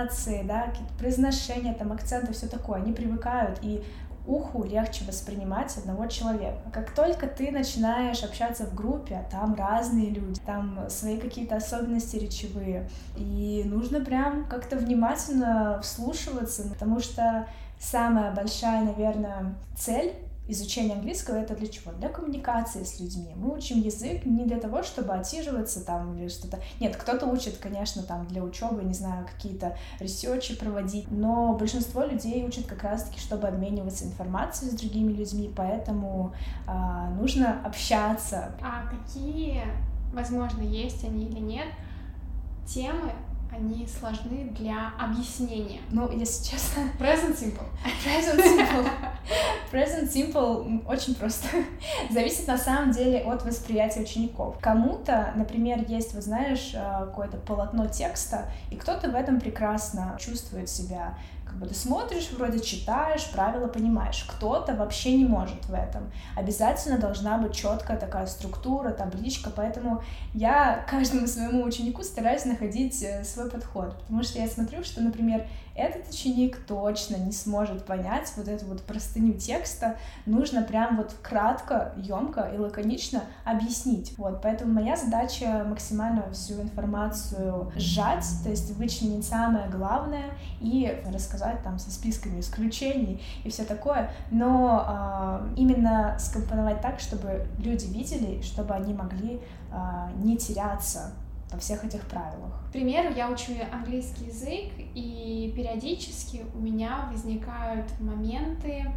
интонации, 0.04 0.42
да, 0.42 0.72
произношения, 0.98 1.74
там, 1.74 1.92
акценты, 1.92 2.32
все 2.32 2.46
такое, 2.46 2.82
они 2.82 2.92
привыкают, 2.92 3.58
и 3.62 3.82
уху 4.26 4.64
легче 4.64 5.04
воспринимать 5.04 5.76
одного 5.76 6.06
человека. 6.06 6.58
Как 6.72 6.94
только 6.94 7.26
ты 7.26 7.50
начинаешь 7.50 8.22
общаться 8.22 8.64
в 8.64 8.74
группе, 8.74 9.22
там 9.30 9.54
разные 9.54 10.10
люди, 10.10 10.40
там 10.46 10.88
свои 10.88 11.18
какие-то 11.18 11.56
особенности 11.56 12.16
речевые, 12.16 12.88
и 13.16 13.62
нужно 13.66 14.00
прям 14.00 14.46
как-то 14.46 14.76
внимательно 14.76 15.80
вслушиваться, 15.82 16.66
потому 16.70 17.00
что 17.00 17.46
самая 17.78 18.32
большая, 18.34 18.84
наверное, 18.84 19.54
цель 19.76 20.14
изучение 20.46 20.94
английского 20.94 21.36
это 21.36 21.54
для 21.54 21.68
чего? 21.68 21.92
Для 21.92 22.08
коммуникации 22.08 22.84
с 22.84 23.00
людьми. 23.00 23.32
Мы 23.36 23.54
учим 23.54 23.80
язык 23.80 24.24
не 24.24 24.44
для 24.44 24.58
того, 24.58 24.82
чтобы 24.82 25.14
отсиживаться 25.14 25.84
там 25.84 26.16
или 26.16 26.28
что-то. 26.28 26.60
Нет, 26.80 26.96
кто-то 26.96 27.26
учит, 27.26 27.56
конечно, 27.58 28.02
там 28.02 28.26
для 28.26 28.42
учебы, 28.42 28.82
не 28.84 28.94
знаю, 28.94 29.26
какие-то 29.26 29.76
ресерчи 30.00 30.56
проводить, 30.56 31.10
но 31.10 31.54
большинство 31.54 32.04
людей 32.04 32.44
учат 32.44 32.66
как 32.66 32.82
раз-таки, 32.82 33.18
чтобы 33.18 33.48
обмениваться 33.48 34.04
информацией 34.04 34.70
с 34.70 34.74
другими 34.74 35.12
людьми, 35.12 35.50
поэтому 35.54 36.34
э, 36.66 37.08
нужно 37.18 37.64
общаться. 37.64 38.54
А 38.60 38.86
какие, 38.88 39.62
возможно, 40.12 40.62
есть 40.62 41.04
они 41.04 41.26
или 41.26 41.40
нет, 41.40 41.68
темы, 42.66 43.12
они 43.54 43.86
сложны 43.86 44.50
для 44.58 44.92
объяснения. 44.98 45.80
Ну, 45.90 46.10
если 46.10 46.50
честно... 46.50 46.82
Present 46.98 47.38
simple. 47.38 47.66
Present 48.04 48.42
simple. 48.42 48.88
Present 49.70 50.12
simple 50.12 50.86
очень 50.86 51.14
просто. 51.14 51.48
Зависит 52.10 52.46
на 52.46 52.58
самом 52.58 52.90
деле 52.90 53.20
от 53.20 53.44
восприятия 53.44 54.00
учеников. 54.00 54.56
Кому-то, 54.60 55.32
например, 55.36 55.84
есть, 55.86 56.14
вот 56.14 56.24
знаешь, 56.24 56.72
э, 56.74 57.06
какое-то 57.06 57.36
полотно 57.38 57.86
текста, 57.86 58.50
и 58.70 58.76
кто-то 58.76 59.10
в 59.10 59.14
этом 59.14 59.40
прекрасно 59.40 60.16
чувствует 60.20 60.68
себя 60.68 61.16
как 61.44 61.58
бы 61.58 61.66
ты 61.66 61.74
смотришь, 61.74 62.30
вроде 62.30 62.60
читаешь, 62.60 63.30
правила 63.30 63.68
понимаешь. 63.68 64.24
Кто-то 64.28 64.74
вообще 64.74 65.16
не 65.16 65.24
может 65.24 65.64
в 65.66 65.74
этом. 65.74 66.10
Обязательно 66.36 66.98
должна 66.98 67.38
быть 67.38 67.54
четкая 67.54 67.96
такая 67.96 68.26
структура, 68.26 68.90
табличка, 68.90 69.50
поэтому 69.54 70.02
я 70.32 70.84
каждому 70.88 71.26
своему 71.26 71.64
ученику 71.64 72.02
стараюсь 72.02 72.44
находить 72.44 73.02
э, 73.02 73.22
свой 73.24 73.50
подход, 73.50 73.96
потому 74.00 74.22
что 74.22 74.38
я 74.38 74.48
смотрю, 74.48 74.82
что, 74.82 75.00
например, 75.00 75.46
этот 75.74 76.08
ученик 76.08 76.64
точно 76.66 77.16
не 77.16 77.32
сможет 77.32 77.84
понять 77.84 78.32
вот 78.36 78.48
эту 78.48 78.66
вот 78.66 78.82
простыню 78.82 79.34
текста, 79.34 79.96
нужно 80.26 80.62
прям 80.62 80.96
вот 80.96 81.14
кратко, 81.22 81.92
емко 81.96 82.52
и 82.54 82.58
лаконично 82.58 83.24
объяснить. 83.44 84.16
Вот, 84.18 84.40
поэтому 84.40 84.72
моя 84.72 84.96
задача 84.96 85.64
максимально 85.68 86.30
всю 86.32 86.60
информацию 86.62 87.72
сжать, 87.76 88.24
то 88.42 88.50
есть 88.50 88.76
вычленить 88.76 89.26
самое 89.26 89.68
главное 89.68 90.30
и 90.60 91.02
рассказать 91.12 91.62
там 91.62 91.78
со 91.78 91.90
списками 91.90 92.40
исключений 92.40 93.20
и 93.44 93.50
все 93.50 93.64
такое, 93.64 94.10
но 94.30 94.84
э, 94.86 95.54
именно 95.56 96.16
скомпоновать 96.18 96.80
так, 96.80 97.00
чтобы 97.00 97.46
люди 97.58 97.86
видели, 97.86 98.40
чтобы 98.42 98.74
они 98.74 98.94
могли 98.94 99.40
э, 99.72 100.10
не 100.16 100.36
теряться 100.36 101.12
во 101.50 101.58
всех 101.58 101.84
этих 101.84 102.02
правилах. 102.02 102.52
К 102.68 102.72
примеру, 102.72 103.12
я 103.14 103.30
учу 103.30 103.52
английский 103.72 104.26
язык, 104.26 104.72
и 104.94 105.52
периодически 105.56 106.44
у 106.54 106.58
меня 106.58 107.08
возникают 107.10 107.86
моменты, 108.00 108.90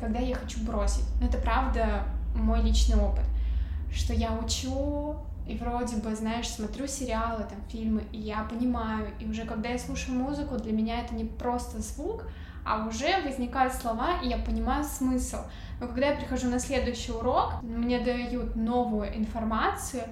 когда 0.00 0.20
я 0.20 0.34
хочу 0.34 0.64
бросить. 0.64 1.04
Но 1.20 1.26
это 1.26 1.38
правда 1.38 2.04
мой 2.34 2.62
личный 2.62 2.96
опыт, 2.96 3.24
что 3.92 4.14
я 4.14 4.32
учу, 4.32 5.16
и 5.46 5.56
вроде 5.56 5.96
бы, 5.96 6.14
знаешь, 6.14 6.48
смотрю 6.48 6.86
сериалы, 6.86 7.44
там, 7.48 7.58
фильмы, 7.70 8.04
и 8.12 8.18
я 8.18 8.42
понимаю, 8.44 9.08
и 9.18 9.26
уже 9.26 9.44
когда 9.44 9.70
я 9.70 9.78
слушаю 9.78 10.18
музыку, 10.18 10.56
для 10.58 10.72
меня 10.72 11.00
это 11.00 11.14
не 11.14 11.24
просто 11.24 11.80
звук, 11.80 12.26
а 12.66 12.86
уже 12.86 13.22
возникают 13.22 13.72
слова, 13.72 14.20
и 14.22 14.28
я 14.28 14.36
понимаю 14.36 14.84
смысл. 14.84 15.38
Но 15.80 15.86
когда 15.86 16.08
я 16.08 16.16
прихожу 16.16 16.48
на 16.48 16.58
следующий 16.58 17.12
урок, 17.12 17.62
мне 17.62 17.98
дают 18.00 18.56
новую 18.56 19.16
информацию, 19.16 20.02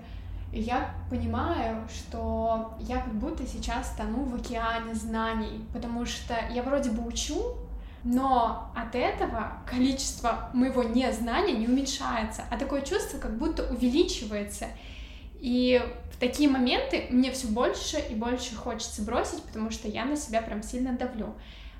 я 0.60 0.94
понимаю, 1.10 1.86
что 1.88 2.74
я 2.80 3.00
как 3.00 3.14
будто 3.14 3.46
сейчас 3.46 3.94
тону 3.96 4.24
в 4.24 4.34
океане 4.34 4.94
знаний, 4.94 5.64
потому 5.72 6.04
что 6.06 6.34
я 6.50 6.62
вроде 6.62 6.90
бы 6.90 7.06
учу, 7.06 7.56
но 8.04 8.70
от 8.74 8.94
этого 8.94 9.62
количество 9.66 10.50
моего 10.52 10.82
незнания 10.84 11.54
не 11.54 11.66
уменьшается, 11.66 12.44
а 12.50 12.56
такое 12.56 12.82
чувство 12.82 13.18
как 13.18 13.36
будто 13.36 13.64
увеличивается. 13.64 14.66
И 15.40 15.82
в 16.12 16.18
такие 16.18 16.48
моменты 16.48 17.06
мне 17.10 17.30
все 17.32 17.48
больше 17.48 17.98
и 17.98 18.14
больше 18.14 18.54
хочется 18.54 19.02
бросить, 19.02 19.42
потому 19.42 19.70
что 19.70 19.88
я 19.88 20.04
на 20.04 20.16
себя 20.16 20.40
прям 20.40 20.62
сильно 20.62 20.92
давлю. 20.92 21.34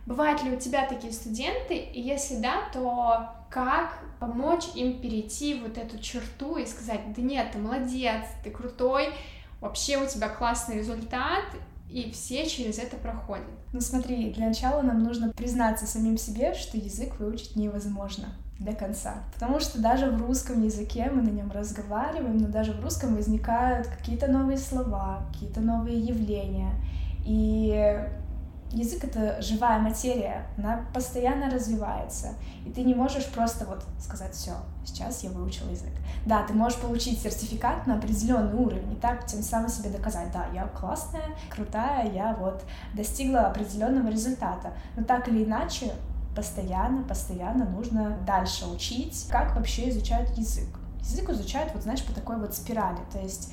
Бывают 0.04 0.42
ли 0.42 0.50
у 0.50 0.60
тебя 0.60 0.86
такие 0.86 1.12
студенты? 1.12 1.76
И 1.76 2.00
если 2.00 2.36
да, 2.36 2.68
то 2.72 3.30
как 3.56 4.00
помочь 4.20 4.66
им 4.74 5.00
перейти 5.00 5.54
вот 5.54 5.78
эту 5.78 5.98
черту 5.98 6.58
и 6.58 6.66
сказать, 6.66 7.14
да 7.16 7.22
нет, 7.22 7.52
ты 7.52 7.58
молодец, 7.58 8.22
ты 8.44 8.50
крутой, 8.50 9.14
вообще 9.62 9.96
у 9.96 10.06
тебя 10.06 10.28
классный 10.28 10.80
результат, 10.80 11.42
и 11.88 12.10
все 12.10 12.46
через 12.46 12.78
это 12.78 12.98
проходят. 12.98 13.46
Ну 13.72 13.80
смотри, 13.80 14.30
для 14.34 14.48
начала 14.48 14.82
нам 14.82 15.02
нужно 15.02 15.32
признаться 15.32 15.86
самим 15.86 16.18
себе, 16.18 16.52
что 16.52 16.76
язык 16.76 17.18
выучить 17.18 17.56
невозможно 17.56 18.28
до 18.58 18.74
конца. 18.74 19.24
Потому 19.32 19.58
что 19.58 19.80
даже 19.80 20.10
в 20.10 20.20
русском 20.20 20.62
языке 20.62 21.10
мы 21.10 21.22
на 21.22 21.30
нем 21.30 21.50
разговариваем, 21.50 22.36
но 22.36 22.48
даже 22.48 22.74
в 22.74 22.84
русском 22.84 23.16
возникают 23.16 23.86
какие-то 23.86 24.26
новые 24.30 24.58
слова, 24.58 25.26
какие-то 25.32 25.62
новые 25.62 25.98
явления. 25.98 26.72
И 27.24 28.06
язык— 28.72 29.04
это 29.04 29.40
живая 29.40 29.78
материя, 29.78 30.46
она 30.58 30.84
постоянно 30.92 31.50
развивается, 31.50 32.34
и 32.64 32.70
ты 32.70 32.82
не 32.82 32.94
можешь 32.94 33.26
просто 33.26 33.64
вот 33.64 33.84
сказать 33.98 34.34
все, 34.34 34.52
сейчас 34.84 35.22
я 35.22 35.30
выучил 35.30 35.68
язык. 35.70 35.92
Да, 36.24 36.42
ты 36.42 36.54
можешь 36.54 36.78
получить 36.78 37.20
сертификат 37.20 37.86
на 37.86 37.96
определенный 37.96 38.54
уровень, 38.54 38.92
и 38.92 38.96
так 38.96 39.26
тем 39.26 39.42
самым 39.42 39.68
себе 39.68 39.90
доказать, 39.90 40.32
да, 40.32 40.46
я 40.52 40.66
классная, 40.66 41.36
крутая, 41.50 42.10
я 42.12 42.34
вот 42.34 42.64
достигла 42.94 43.46
определенного 43.46 44.08
результата. 44.08 44.72
Но 44.96 45.04
так 45.04 45.28
или 45.28 45.44
иначе, 45.44 45.92
постоянно, 46.34 47.02
постоянно 47.04 47.64
нужно 47.64 48.18
дальше 48.26 48.66
учить, 48.66 49.26
как 49.30 49.54
вообще 49.54 49.90
изучают 49.90 50.36
язык. 50.36 50.68
Язык 51.00 51.30
изучают, 51.30 51.72
вот 51.72 51.82
знаешь, 51.82 52.04
по 52.04 52.12
такой 52.12 52.36
вот 52.38 52.54
спирали, 52.54 52.98
то 53.12 53.20
есть 53.20 53.52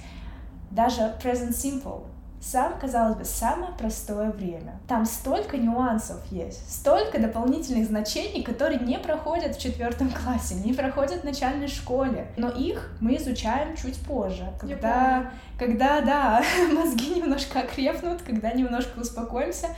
даже 0.72 1.16
present 1.22 1.52
simple 1.52 2.08
сам, 2.44 2.78
казалось 2.78 3.16
бы, 3.16 3.24
самое 3.24 3.72
простое 3.74 4.32
время. 4.32 4.80
Там 4.88 5.06
столько 5.06 5.58
нюансов 5.58 6.18
есть, 6.30 6.70
столько 6.70 7.20
дополнительных 7.20 7.88
значений, 7.88 8.44
которые 8.44 8.80
не 8.80 9.00
проходят 9.00 9.56
в 9.56 9.62
четвертом 9.62 10.12
классе, 10.12 10.56
не 10.56 10.74
проходят 10.74 11.22
в 11.22 11.24
начальной 11.24 11.68
школе. 11.68 12.28
Но 12.36 12.50
их 12.50 12.92
мы 13.00 13.16
изучаем 13.16 13.78
чуть 13.78 13.98
позже, 14.02 14.46
когда, 14.60 15.32
когда 15.58 16.02
да, 16.02 16.44
мозги 16.74 17.16
немножко 17.16 17.62
окрепнут, 17.62 18.22
когда 18.22 18.52
немножко 18.52 19.00
успокоимся, 19.00 19.70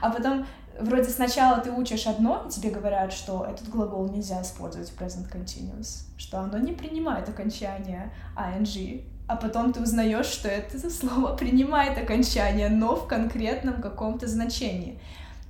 а 0.00 0.10
потом 0.10 0.46
вроде 0.80 1.10
сначала 1.10 1.58
ты 1.58 1.70
учишь 1.70 2.06
одно, 2.06 2.44
и 2.46 2.50
тебе 2.50 2.70
говорят, 2.70 3.12
что 3.12 3.44
этот 3.44 3.68
глагол 3.68 4.08
нельзя 4.08 4.40
использовать 4.42 4.90
в 4.90 4.98
present 4.98 5.30
continuous, 5.30 6.06
что 6.16 6.40
оно 6.40 6.58
не 6.58 6.72
принимает 6.72 7.28
окончание 7.28 8.10
ing, 8.36 9.04
а 9.26 9.36
потом 9.36 9.72
ты 9.72 9.80
узнаешь, 9.80 10.26
что 10.26 10.48
это 10.48 10.90
слово 10.90 11.34
принимает 11.34 11.96
окончание, 11.98 12.68
но 12.68 12.96
в 12.96 13.06
конкретном 13.06 13.80
каком-то 13.80 14.26
значении. 14.26 14.98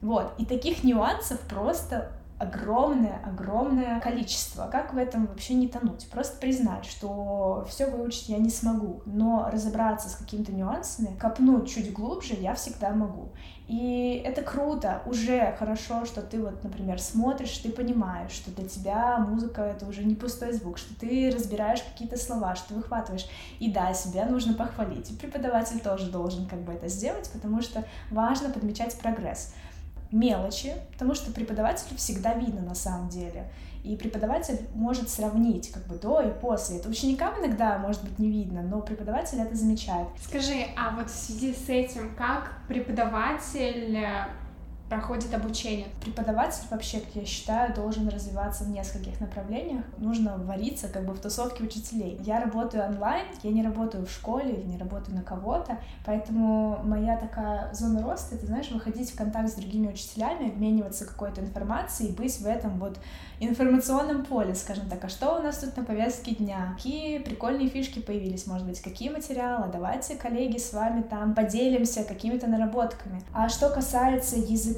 Вот. 0.01 0.33
И 0.39 0.45
таких 0.45 0.85
нюансов 0.85 1.41
просто 1.41 2.13
огромное-огромное 2.47 4.01
количество. 4.01 4.69
Как 4.71 4.95
в 4.95 4.99
этом 4.99 5.27
вообще 5.27 5.55
не 5.55 5.69
тонуть? 5.69 6.09
Просто 6.11 6.39
признать, 6.39 6.85
что 6.85 7.67
все 7.69 7.87
выучить 7.87 8.29
я 8.29 8.39
не 8.39 8.51
смогу, 8.51 9.03
но 9.07 9.49
разобраться 9.51 10.09
с 10.09 10.17
какими-то 10.17 10.53
нюансами, 10.53 11.17
копнуть 11.19 11.69
чуть 11.69 11.93
глубже 11.93 12.35
я 12.35 12.55
всегда 12.55 12.91
могу. 12.91 13.31
И 13.67 14.23
это 14.27 14.43
круто, 14.43 15.01
уже 15.07 15.57
хорошо, 15.59 16.05
что 16.05 16.21
ты 16.21 16.43
вот, 16.43 16.63
например, 16.63 17.01
смотришь, 17.01 17.57
ты 17.59 17.71
понимаешь, 17.71 18.31
что 18.31 18.51
для 18.51 18.69
тебя 18.69 19.19
музыка— 19.19 19.63
это 19.63 19.87
уже 19.87 20.05
не 20.05 20.15
пустой 20.15 20.53
звук, 20.53 20.77
что 20.77 20.95
ты 20.95 21.31
разбираешь 21.35 21.83
какие-то 21.83 22.19
слова, 22.19 22.55
что 22.57 22.69
ты 22.69 22.75
выхватываешь. 22.75 23.27
И 23.61 23.73
да, 23.73 23.95
себя 23.95 24.27
нужно 24.27 24.53
похвалить. 24.53 25.11
И 25.11 25.15
преподаватель 25.15 25.81
тоже 25.81 26.11
должен 26.11 26.47
как 26.47 26.61
бы 26.61 26.73
это 26.73 26.89
сделать, 26.89 27.31
потому 27.33 27.63
что 27.63 27.85
важно 28.11 28.51
подмечать 28.51 28.99
прогресс 28.99 29.55
мелочи, 30.15 30.73
потому 30.93 31.15
что 31.15 31.33
преподавателю 31.33 31.97
всегда 31.97 32.35
видно 32.35 32.63
на 32.63 32.75
самом 32.75 33.09
деле. 33.09 33.51
И 33.83 33.97
преподаватель 33.97 34.61
может 34.75 35.11
сравнить 35.11 35.71
как 35.71 35.87
бы 35.87 35.97
до 35.97 36.23
и 36.23 36.31
после. 36.31 36.79
Это 36.79 36.89
ученикам 36.89 37.39
иногда 37.39 37.77
может 37.77 38.03
быть 38.03 38.19
не 38.19 38.31
видно, 38.31 38.63
но 38.63 38.81
преподаватель 38.81 39.39
это 39.41 39.55
замечает. 39.55 40.09
Скажи, 40.27 40.67
а 40.75 40.97
вот 40.97 41.11
в 41.11 41.15
связи 41.15 41.53
с 41.53 41.69
этим, 41.69 42.15
как 42.17 42.55
преподаватель 42.67 43.99
проходит 44.89 45.33
обучение. 45.35 45.87
Преподаватель 46.03 46.63
вообще, 46.71 47.01
как 47.01 47.15
я 47.15 47.25
считаю, 47.25 47.75
должен 47.75 48.09
развиваться 48.09 48.65
в 48.65 48.71
нескольких 48.71 49.21
направлениях. 49.21 49.85
Нужно 49.99 50.37
вариться 50.37 50.89
как 50.89 51.05
бы 51.05 51.15
в 51.15 51.21
тусовке 51.21 51.65
учителей. 51.65 52.19
Я 52.23 52.41
работаю 52.41 52.85
онлайн, 52.85 53.27
я 53.43 53.51
не 53.51 53.63
работаю 53.63 54.07
в 54.07 54.11
школе, 54.11 54.63
не 54.65 54.77
работаю 54.77 55.17
на 55.17 55.23
кого-то, 55.23 55.79
поэтому 56.05 56.81
моя 56.85 57.17
такая 57.17 57.73
зона 57.73 58.03
роста, 58.03 58.37
это, 58.37 58.47
знаешь, 58.47 58.71
выходить 58.71 59.11
в 59.11 59.17
контакт 59.17 59.51
с 59.51 59.55
другими 59.55 59.89
учителями, 59.89 60.51
обмениваться 60.51 61.07
какой-то 61.07 61.41
информацией, 61.41 62.13
быть 62.13 62.39
в 62.39 62.47
этом 62.47 62.79
вот 62.79 62.99
информационном 63.41 64.25
поле, 64.25 64.55
скажем 64.55 64.89
так, 64.89 65.05
а 65.05 65.09
что 65.09 65.39
у 65.39 65.43
нас 65.43 65.59
тут 65.59 65.77
на 65.77 65.85
повестке 65.85 66.35
дня, 66.35 66.75
какие 66.77 67.19
прикольные 67.19 67.69
фишки 67.69 68.01
появились, 68.01 68.47
может 68.47 68.67
быть, 68.67 68.81
какие 68.81 69.09
материалы, 69.11 69.71
давайте, 69.73 70.15
коллеги, 70.15 70.59
с 70.59 70.73
вами 70.73 71.03
там 71.03 71.35
поделимся 71.35 72.05
какими-то 72.05 72.47
наработками. 72.47 73.23
А 73.33 73.49
что 73.49 73.71
касается 73.71 74.37
языка, 74.37 74.74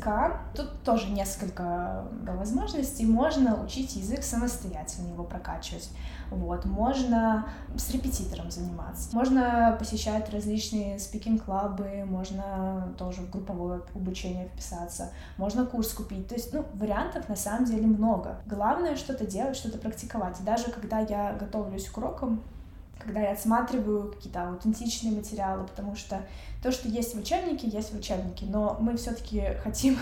тут 0.54 0.82
тоже 0.82 1.10
несколько 1.10 2.04
возможностей, 2.22 3.06
можно 3.06 3.62
учить 3.62 3.96
язык 3.96 4.22
самостоятельно, 4.22 5.08
его 5.08 5.24
прокачивать. 5.24 5.90
Вот, 6.30 6.64
можно 6.64 7.46
с 7.76 7.90
репетитором 7.90 8.50
заниматься, 8.50 9.14
можно 9.14 9.76
посещать 9.78 10.28
различные 10.32 10.98
спикинг-клабы, 10.98 12.04
можно 12.04 12.92
тоже 12.98 13.22
в 13.22 13.30
групповое 13.30 13.82
обучение 13.94 14.48
вписаться, 14.48 15.12
можно 15.36 15.64
курс 15.64 15.92
купить. 15.92 16.26
То 16.26 16.34
есть, 16.34 16.52
ну, 16.52 16.64
вариантов 16.74 17.28
на 17.28 17.36
самом 17.36 17.64
деле 17.64 17.86
много. 17.86 18.40
Главное 18.46 18.96
что-то 18.96 19.24
делать, 19.24 19.56
что-то 19.56 19.78
практиковать. 19.78 20.40
И 20.40 20.42
даже 20.42 20.70
когда 20.72 20.98
я 20.98 21.32
готовлюсь 21.34 21.88
к 21.88 21.96
урокам, 21.96 22.42
когда 22.98 23.20
я 23.20 23.32
отсматриваю 23.32 24.12
какие-то 24.12 24.48
аутентичные 24.48 25.14
материалы, 25.14 25.64
потому 25.64 25.94
что 25.94 26.22
то, 26.66 26.72
что 26.72 26.88
есть 26.88 27.14
в 27.14 27.18
учебнике, 27.20 27.68
есть 27.68 27.92
в 27.92 27.96
учебнике, 27.96 28.44
но 28.48 28.76
мы 28.80 28.96
все-таки 28.96 29.40
хотим 29.62 29.96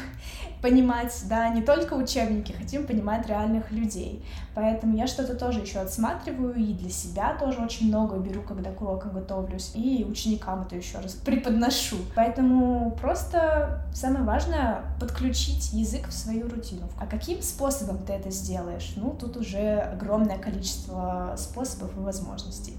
понимать, 0.62 1.14
да, 1.28 1.50
не 1.50 1.60
только 1.60 1.92
учебники, 1.92 2.52
хотим 2.52 2.86
понимать 2.86 3.26
реальных 3.28 3.70
людей. 3.70 4.24
Поэтому 4.54 4.96
я 4.96 5.06
что-то 5.06 5.34
тоже 5.34 5.60
еще 5.60 5.80
отсматриваю 5.80 6.54
и 6.54 6.72
для 6.72 6.88
себя 6.88 7.36
тоже 7.38 7.60
очень 7.60 7.88
много 7.88 8.16
беру, 8.16 8.40
когда 8.40 8.70
к 8.70 8.80
урокам 8.80 9.12
готовлюсь, 9.12 9.72
и 9.74 10.06
ученикам 10.08 10.62
это 10.62 10.74
еще 10.76 11.00
раз 11.00 11.12
преподношу. 11.26 11.98
Поэтому 12.14 12.92
просто 12.98 13.84
самое 13.92 14.24
важное 14.24 14.84
подключить 14.98 15.70
язык 15.74 16.08
в 16.08 16.12
свою 16.14 16.48
рутину. 16.48 16.88
А 16.98 17.06
каким 17.06 17.42
способом 17.42 17.98
ты 17.98 18.14
это 18.14 18.30
сделаешь? 18.30 18.94
Ну, 18.96 19.14
тут 19.20 19.36
уже 19.36 19.80
огромное 19.80 20.38
количество 20.38 21.34
способов 21.36 21.94
и 21.94 22.00
возможностей. 22.00 22.74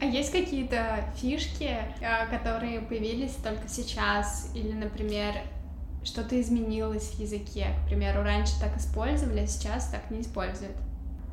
А 0.00 0.04
есть 0.04 0.30
какие-то 0.30 1.04
фишки, 1.16 1.78
э, 2.00 2.26
которые 2.30 2.80
появились 2.80 3.34
только 3.42 3.66
сейчас? 3.68 4.50
Или, 4.54 4.72
например, 4.72 5.34
что-то 6.04 6.38
изменилось 6.40 7.10
в 7.12 7.20
языке? 7.20 7.68
К 7.84 7.88
примеру, 7.88 8.22
раньше 8.22 8.52
так 8.60 8.76
использовали, 8.76 9.40
а 9.40 9.46
сейчас 9.46 9.88
так 9.88 10.10
не 10.10 10.20
используют. 10.20 10.76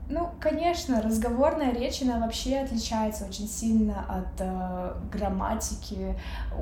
Ну, 0.10 0.32
конечно, 0.40 1.02
разговорная 1.02 1.74
речь, 1.74 2.02
она 2.02 2.20
вообще 2.20 2.58
отличается 2.58 3.26
очень 3.26 3.48
сильно 3.48 4.06
от 4.08 4.40
э, 4.40 4.94
грамматики, 5.12 6.18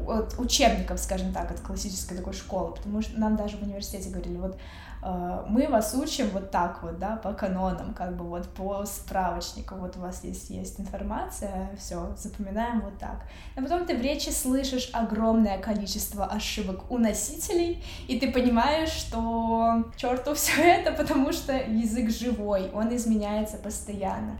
от 0.07 0.35
учебников, 0.39 0.99
скажем 0.99 1.33
так, 1.33 1.49
от 1.51 1.59
классической 1.59 2.17
такой 2.17 2.33
школы, 2.33 2.75
потому 2.75 3.01
что 3.01 3.19
нам 3.19 3.35
даже 3.35 3.57
в 3.57 3.63
университете 3.63 4.09
говорили, 4.09 4.37
вот 4.37 4.57
мы 5.03 5.67
вас 5.67 5.95
учим 5.95 6.29
вот 6.29 6.51
так 6.51 6.83
вот, 6.83 6.99
да, 6.99 7.15
по 7.15 7.33
канонам, 7.33 7.93
как 7.93 8.15
бы 8.15 8.23
вот 8.25 8.47
по 8.49 8.85
справочнику, 8.85 9.75
вот 9.75 9.97
у 9.97 10.01
вас 10.01 10.23
есть, 10.23 10.49
есть 10.51 10.79
информация, 10.79 11.71
все, 11.77 12.15
запоминаем 12.15 12.81
вот 12.81 12.97
так. 12.99 13.23
А 13.55 13.61
потом 13.61 13.85
ты 13.85 13.97
в 13.97 14.01
речи 14.01 14.29
слышишь 14.29 14.89
огромное 14.93 15.57
количество 15.57 16.25
ошибок 16.25 16.91
у 16.91 16.99
носителей, 16.99 17.83
и 18.07 18.19
ты 18.19 18.31
понимаешь, 18.31 18.89
что 18.89 19.91
черту 19.97 20.33
все 20.35 20.61
это, 20.61 20.91
потому 20.91 21.31
что 21.31 21.53
язык 21.53 22.11
живой, 22.11 22.69
он 22.71 22.95
изменяется 22.95 23.57
постоянно. 23.57 24.37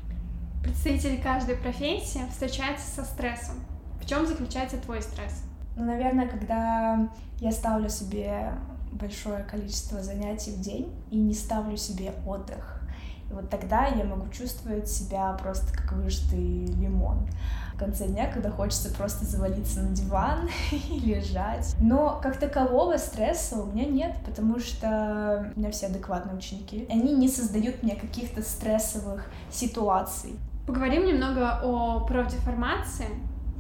Представители 0.62 1.16
каждой 1.16 1.56
профессии 1.56 2.22
встречаются 2.30 2.88
со 2.88 3.04
стрессом. 3.04 3.56
В 4.00 4.06
чем 4.06 4.28
заключается 4.28 4.78
твой 4.78 5.02
стресс? 5.02 5.44
Ну, 5.76 5.86
наверное, 5.86 6.28
когда 6.28 7.10
я 7.40 7.52
ставлю 7.52 7.90
себе 7.90 8.54
большое 8.92 9.44
количество 9.44 10.02
занятий 10.02 10.52
в 10.52 10.62
день 10.62 10.94
и 11.10 11.18
не 11.18 11.34
ставлю 11.34 11.78
себе 11.78 12.14
отдых. 12.26 12.82
И 13.30 13.34
вот 13.34 13.50
тогда 13.50 13.88
я 13.88 14.04
могу 14.04 14.30
чувствовать 14.30 14.90
себя 14.90 15.32
просто 15.42 15.74
как 15.74 15.94
выжатый 15.94 16.66
лимон. 16.66 17.28
В 17.74 17.78
конце 17.78 18.08
дня, 18.08 18.30
когда 18.32 18.52
хочется 18.52 18.94
просто 18.94 19.26
завалиться 19.26 19.82
на 19.82 19.96
диван 19.96 20.50
и 20.72 21.00
лежать. 21.00 21.76
Но 21.80 22.20
как 22.22 22.38
такового 22.38 22.98
стресса 22.98 23.58
у 23.58 23.66
меня 23.68 23.86
нет, 23.86 24.18
потому 24.26 24.60
что 24.60 25.52
у 25.56 25.60
меня 25.60 25.72
все 25.72 25.88
адекватные 25.88 26.36
ученики. 26.36 26.86
Они 26.90 27.16
не 27.16 27.30
создают 27.30 27.82
мне 27.82 27.96
каких-то 27.96 28.44
стрессовых 28.44 29.26
ситуаций. 29.50 30.36
Поговорим 30.68 31.06
немного 31.06 31.60
о 31.64 32.02
профдеформации. 32.02 33.08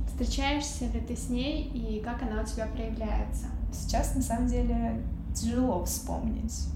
Встречаешься 0.07 0.85
ли 0.85 0.99
ты 0.99 1.15
с 1.15 1.29
ней 1.29 1.63
и 1.63 2.01
как 2.01 2.21
она 2.21 2.41
у 2.41 2.45
тебя 2.45 2.67
проявляется? 2.67 3.47
Сейчас, 3.71 4.13
на 4.15 4.21
самом 4.21 4.47
деле, 4.47 5.01
тяжело 5.33 5.83
вспомнить. 5.85 6.67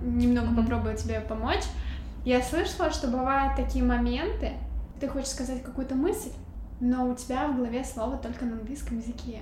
Немного 0.00 0.48
mm-hmm. 0.48 0.56
попробую 0.56 0.96
тебе 0.96 1.20
помочь. 1.20 1.64
Я 2.24 2.42
слышала, 2.42 2.90
что 2.90 3.08
бывают 3.08 3.56
такие 3.56 3.84
моменты, 3.84 4.52
ты 5.00 5.08
хочешь 5.08 5.30
сказать 5.30 5.62
какую-то 5.62 5.94
мысль, 5.94 6.30
но 6.80 7.08
у 7.08 7.14
тебя 7.14 7.48
в 7.48 7.56
голове 7.56 7.84
слово 7.84 8.18
только 8.18 8.44
на 8.44 8.58
английском 8.58 8.98
языке. 8.98 9.40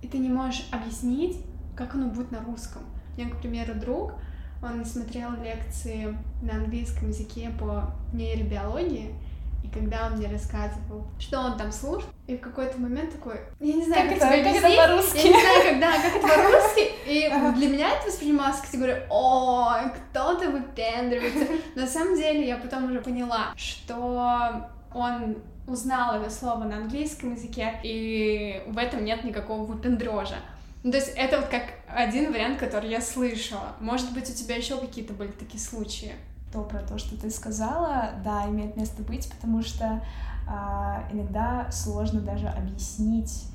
И 0.00 0.08
ты 0.08 0.18
не 0.18 0.28
можешь 0.28 0.68
объяснить, 0.72 1.38
как 1.76 1.94
оно 1.94 2.08
будет 2.08 2.32
на 2.32 2.40
русском. 2.40 2.82
У 3.16 3.20
меня, 3.20 3.30
к 3.30 3.40
примеру, 3.40 3.74
друг, 3.74 4.14
он 4.62 4.84
смотрел 4.84 5.30
лекции 5.42 6.16
на 6.42 6.54
английском 6.54 7.08
языке 7.08 7.50
по 7.58 7.94
нейробиологии, 8.12 9.14
и 9.62 9.68
когда 9.68 10.06
он 10.06 10.18
мне 10.18 10.28
рассказывал, 10.28 11.06
что 11.18 11.40
он 11.40 11.56
там 11.56 11.70
слушал, 11.70 12.08
и 12.26 12.36
в 12.36 12.40
какой-то 12.40 12.80
момент 12.80 13.12
такой, 13.12 13.40
я 13.60 13.74
не 13.74 13.84
знаю, 13.84 14.08
как, 14.08 14.18
как 14.18 14.32
это, 14.32 14.44
как 14.44 14.56
это 14.56 14.76
по-русски. 14.76 15.16
Я 15.18 15.22
не 15.24 15.40
знаю, 15.40 15.70
когда, 15.70 15.92
как 15.92 16.16
это 16.16 16.28
по-русски. 16.28 16.90
И 17.06 17.24
ага. 17.26 17.52
для 17.52 17.68
меня 17.68 17.90
это 17.90 18.08
воспринималось 18.08 18.56
как 18.56 18.66
категория, 18.66 19.06
о, 19.10 19.74
кто-то 20.10 20.50
выпендривается. 20.50 21.46
На 21.74 21.86
самом 21.86 22.16
деле 22.16 22.46
я 22.46 22.56
потом 22.56 22.90
уже 22.90 23.00
поняла, 23.00 23.52
что 23.56 24.68
он 24.94 25.36
узнал 25.66 26.20
это 26.20 26.30
слово 26.30 26.64
на 26.64 26.78
английском 26.78 27.34
языке, 27.34 27.78
и 27.82 28.62
в 28.66 28.78
этом 28.78 29.04
нет 29.04 29.24
никакого 29.24 29.64
выпендрежа. 29.64 30.36
Ну, 30.82 30.90
то 30.90 30.98
есть 30.98 31.12
это 31.14 31.38
вот 31.38 31.48
как 31.48 31.74
один 31.86 32.32
вариант, 32.32 32.58
который 32.58 32.90
я 32.90 33.00
слышала. 33.00 33.76
Может 33.80 34.12
быть, 34.12 34.28
у 34.28 34.34
тебя 34.34 34.56
еще 34.56 34.78
какие-то 34.78 35.12
были 35.12 35.30
такие 35.30 35.60
случаи? 35.60 36.12
То 36.52 36.62
про 36.62 36.80
то, 36.80 36.98
что 36.98 37.16
ты 37.16 37.30
сказала, 37.30 38.10
да, 38.24 38.46
имеет 38.48 38.76
место 38.76 39.02
быть, 39.02 39.30
потому 39.30 39.62
что 39.62 40.02
а, 40.46 41.04
иногда 41.10 41.70
сложно 41.70 42.20
даже 42.20 42.46
объяснить 42.48 43.46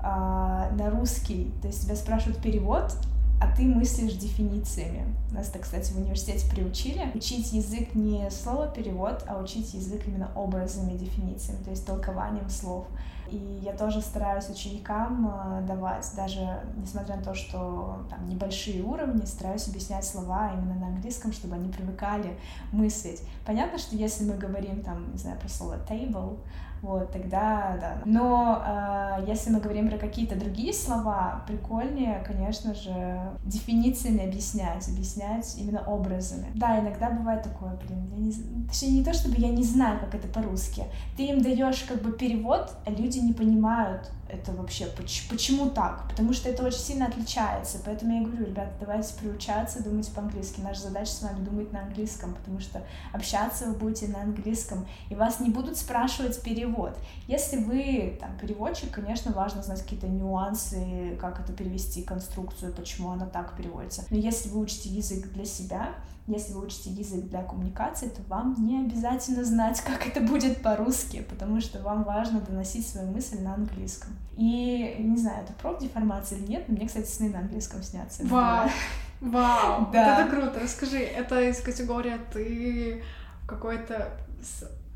а, 0.00 0.70
на 0.72 0.90
русский. 0.90 1.52
То 1.60 1.68
есть 1.68 1.84
тебя 1.84 1.96
спрашивают 1.96 2.42
перевод, 2.42 2.96
а 3.40 3.48
ты 3.56 3.62
мыслишь 3.62 4.14
дефинициями. 4.14 5.16
Нас 5.32 5.48
это, 5.48 5.60
кстати, 5.60 5.92
в 5.92 5.96
университете 5.96 6.48
приучили. 6.50 7.10
Учить 7.14 7.52
язык 7.52 7.94
не 7.94 8.30
слово 8.30 8.68
перевод, 8.68 9.24
а 9.26 9.42
учить 9.42 9.72
язык 9.72 10.02
именно 10.06 10.30
образами, 10.34 10.96
дефинициями, 10.96 11.62
то 11.64 11.70
есть 11.70 11.86
толкованием 11.86 12.50
слов. 12.50 12.86
И 13.30 13.60
я 13.62 13.72
тоже 13.72 14.00
стараюсь 14.02 14.48
ученикам 14.50 15.30
а, 15.32 15.60
давать, 15.62 16.06
даже 16.16 16.60
несмотря 16.76 17.16
на 17.16 17.22
то, 17.22 17.34
что 17.34 18.04
там 18.10 18.28
небольшие 18.28 18.82
уровни, 18.82 19.24
стараюсь 19.24 19.68
объяснять 19.68 20.04
слова 20.04 20.52
именно 20.52 20.74
на 20.74 20.88
английском, 20.88 21.32
чтобы 21.32 21.54
они 21.54 21.70
привыкали 21.70 22.36
мыслить. 22.72 23.22
Понятно, 23.46 23.78
что 23.78 23.94
если 23.94 24.24
мы 24.24 24.36
говорим 24.36 24.82
там, 24.82 25.12
не 25.12 25.18
знаю, 25.18 25.38
про 25.38 25.48
слово 25.48 25.76
table, 25.88 26.38
вот, 26.82 27.12
тогда 27.12 27.76
да. 27.80 27.98
Но 28.04 28.62
э, 28.66 29.24
если 29.26 29.50
мы 29.50 29.60
говорим 29.60 29.88
про 29.88 29.98
какие-то 29.98 30.34
другие 30.34 30.72
слова, 30.72 31.42
прикольнее, 31.46 32.22
конечно 32.26 32.74
же, 32.74 33.20
дефинициями 33.44 34.26
объяснять, 34.26 34.88
объяснять 34.88 35.56
именно 35.58 35.82
образами. 35.82 36.48
Да, 36.54 36.80
иногда 36.80 37.10
бывает 37.10 37.42
такое, 37.42 37.76
блин, 37.86 38.08
я 38.12 38.18
не, 38.18 38.66
точнее, 38.66 38.98
не 38.98 39.04
то 39.04 39.12
чтобы 39.12 39.36
я 39.36 39.50
не 39.50 39.62
знаю, 39.62 40.00
как 40.00 40.14
это 40.14 40.28
по-русски. 40.28 40.84
Ты 41.16 41.24
им 41.24 41.42
даешь 41.42 41.82
как 41.82 42.02
бы 42.02 42.12
перевод, 42.12 42.74
а 42.86 42.90
люди 42.90 43.18
не 43.18 43.32
понимают, 43.32 44.10
это 44.32 44.52
вообще, 44.52 44.86
почему 45.28 45.70
так? 45.70 46.08
Потому 46.08 46.32
что 46.32 46.48
это 46.48 46.64
очень 46.64 46.78
сильно 46.78 47.06
отличается. 47.06 47.78
Поэтому 47.84 48.16
я 48.16 48.22
говорю, 48.22 48.46
ребята, 48.46 48.72
давайте 48.80 49.14
приучаться 49.14 49.82
думать 49.82 50.08
по-английски. 50.12 50.60
Наша 50.60 50.82
задача 50.82 51.10
с 51.10 51.22
вами 51.22 51.44
думать 51.44 51.72
на 51.72 51.82
английском, 51.82 52.34
потому 52.34 52.60
что 52.60 52.82
общаться 53.12 53.66
вы 53.66 53.74
будете 53.74 54.08
на 54.08 54.22
английском, 54.22 54.86
и 55.08 55.14
вас 55.14 55.40
не 55.40 55.50
будут 55.50 55.76
спрашивать 55.76 56.40
перевод. 56.42 56.96
Если 57.26 57.56
вы 57.58 58.16
там 58.20 58.36
переводчик, 58.38 58.90
конечно, 58.90 59.32
важно 59.32 59.62
знать 59.62 59.82
какие-то 59.82 60.08
нюансы, 60.08 61.16
как 61.20 61.40
это 61.40 61.52
перевести, 61.52 62.02
конструкцию, 62.02 62.72
почему 62.72 63.10
она 63.10 63.26
так 63.26 63.56
переводится. 63.56 64.04
Но 64.10 64.16
если 64.16 64.48
вы 64.48 64.60
учите 64.60 64.88
язык 64.88 65.32
для 65.32 65.44
себя, 65.44 65.94
если 66.32 66.52
вы 66.52 66.66
учите 66.66 66.90
язык 66.90 67.28
для 67.28 67.42
коммуникации, 67.42 68.08
то 68.08 68.22
вам 68.28 68.54
не 68.58 68.80
обязательно 68.80 69.44
знать, 69.44 69.80
как 69.86 70.06
это 70.06 70.20
будет 70.20 70.62
по-русски, 70.62 71.24
потому 71.28 71.60
что 71.60 71.82
вам 71.82 72.04
важно 72.04 72.40
доносить 72.40 72.88
свою 72.88 73.10
мысль 73.10 73.40
на 73.40 73.54
английском. 73.54 74.10
И 74.36 74.96
не 74.98 75.16
знаю, 75.16 75.44
это 75.44 75.52
профдеформация 75.54 76.38
или 76.38 76.46
нет, 76.46 76.64
но 76.68 76.74
мне, 76.74 76.86
кстати, 76.86 77.08
сны 77.08 77.28
на 77.28 77.40
английском 77.40 77.82
снятся. 77.82 78.24
Вау! 78.24 78.68
Вау! 79.20 79.88
Да. 79.92 80.22
это 80.22 80.30
круто. 80.30 80.60
Расскажи, 80.62 80.98
это 80.98 81.40
из 81.42 81.60
категории 81.60 82.16
ты 82.32 83.02
какой-то 83.46 84.12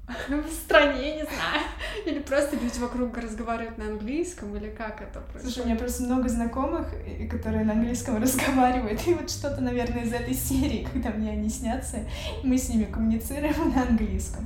в 0.29 0.53
стране, 0.53 1.17
не 1.17 1.23
знаю. 1.23 1.63
Или 2.07 2.19
просто 2.19 2.57
люди 2.57 2.79
вокруг 2.79 3.17
разговаривают 3.17 3.79
на 3.79 3.87
английском, 3.87 4.55
или 4.57 4.69
как 4.69 5.01
это 5.01 5.21
происходит? 5.21 5.43
Слушай, 5.43 5.63
у 5.63 5.67
меня 5.67 5.77
просто 5.79 6.03
много 6.03 6.29
знакомых, 6.29 6.93
которые 7.31 7.65
на 7.65 7.73
английском 7.73 8.17
разговаривают, 8.23 9.07
и 9.07 9.15
вот 9.15 9.31
что-то, 9.31 9.63
наверное, 9.63 10.03
из 10.03 10.13
этой 10.13 10.35
серии, 10.35 10.87
когда 10.93 11.11
мне 11.11 11.31
они 11.31 11.49
снятся, 11.49 12.01
мы 12.43 12.59
с 12.59 12.69
ними 12.69 12.85
коммуницируем 12.85 13.75
на 13.75 13.83
английском. 13.83 14.45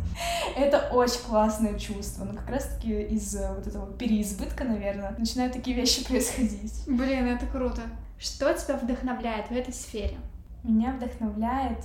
Это 0.57 0.91
очень 0.93 1.21
классное 1.27 1.79
чувство, 1.79 2.25
но 2.25 2.35
как 2.35 2.49
раз-таки 2.49 3.03
из 3.03 3.35
вот 3.35 3.67
этого 3.67 3.93
переизбытка, 3.93 4.65
наверное, 4.65 5.15
начинают 5.19 5.55
такие 5.55 5.77
вещи 5.77 6.07
происходить. 6.07 6.85
Блин, 6.87 7.27
это 7.27 7.47
круто. 7.47 7.83
Что 8.19 8.53
тебя 8.53 8.77
вдохновляет 8.77 9.49
в 9.49 9.53
этой 9.53 9.73
сфере? 9.73 10.19
Меня 10.63 10.93
вдохновляет 10.93 11.79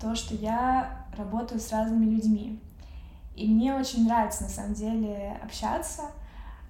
то, 0.00 0.14
что 0.14 0.34
я 0.34 1.06
работаю 1.16 1.60
с 1.60 1.72
разными 1.72 2.06
людьми. 2.14 2.60
И 3.38 3.46
мне 3.46 3.72
очень 3.72 4.04
нравится, 4.04 4.42
на 4.42 4.48
самом 4.48 4.74
деле, 4.74 5.38
общаться. 5.42 6.02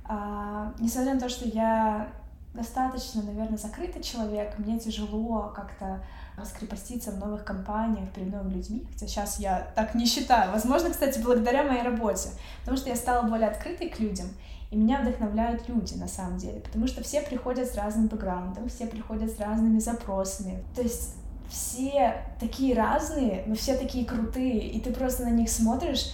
А, 0.04 0.74
несмотря 0.78 1.14
на 1.14 1.20
то, 1.20 1.28
что 1.28 1.48
я 1.48 2.08
достаточно, 2.52 3.22
наверное, 3.22 3.56
закрытый 3.56 4.02
человек, 4.02 4.58
мне 4.58 4.78
тяжело 4.78 5.52
как-то 5.54 6.02
раскрепоститься 6.36 7.12
в 7.12 7.18
новых 7.18 7.44
компаниях 7.44 8.10
перед 8.10 8.32
новыми 8.32 8.54
людьми, 8.54 8.86
хотя 8.92 9.06
сейчас 9.06 9.40
я 9.40 9.70
так 9.74 9.94
не 9.94 10.06
считаю. 10.06 10.52
Возможно, 10.52 10.90
кстати, 10.90 11.18
благодаря 11.18 11.64
моей 11.64 11.82
работе, 11.82 12.30
потому 12.60 12.76
что 12.76 12.90
я 12.90 12.96
стала 12.96 13.26
более 13.26 13.48
открытой 13.48 13.88
к 13.88 13.98
людям, 13.98 14.28
и 14.70 14.76
меня 14.76 15.00
вдохновляют 15.00 15.68
люди, 15.68 15.94
на 15.94 16.08
самом 16.08 16.36
деле, 16.36 16.60
потому 16.60 16.86
что 16.86 17.02
все 17.02 17.22
приходят 17.22 17.68
с 17.68 17.74
разным 17.76 18.08
бэкграундом, 18.08 18.68
все 18.68 18.86
приходят 18.86 19.30
с 19.30 19.40
разными 19.40 19.78
запросами. 19.78 20.62
То 20.76 20.82
есть 20.82 21.14
все 21.48 22.22
такие 22.38 22.74
разные, 22.74 23.42
но 23.46 23.54
все 23.54 23.76
такие 23.76 24.04
крутые, 24.04 24.68
и 24.68 24.80
ты 24.80 24.92
просто 24.92 25.24
на 25.24 25.30
них 25.30 25.48
смотришь, 25.48 26.12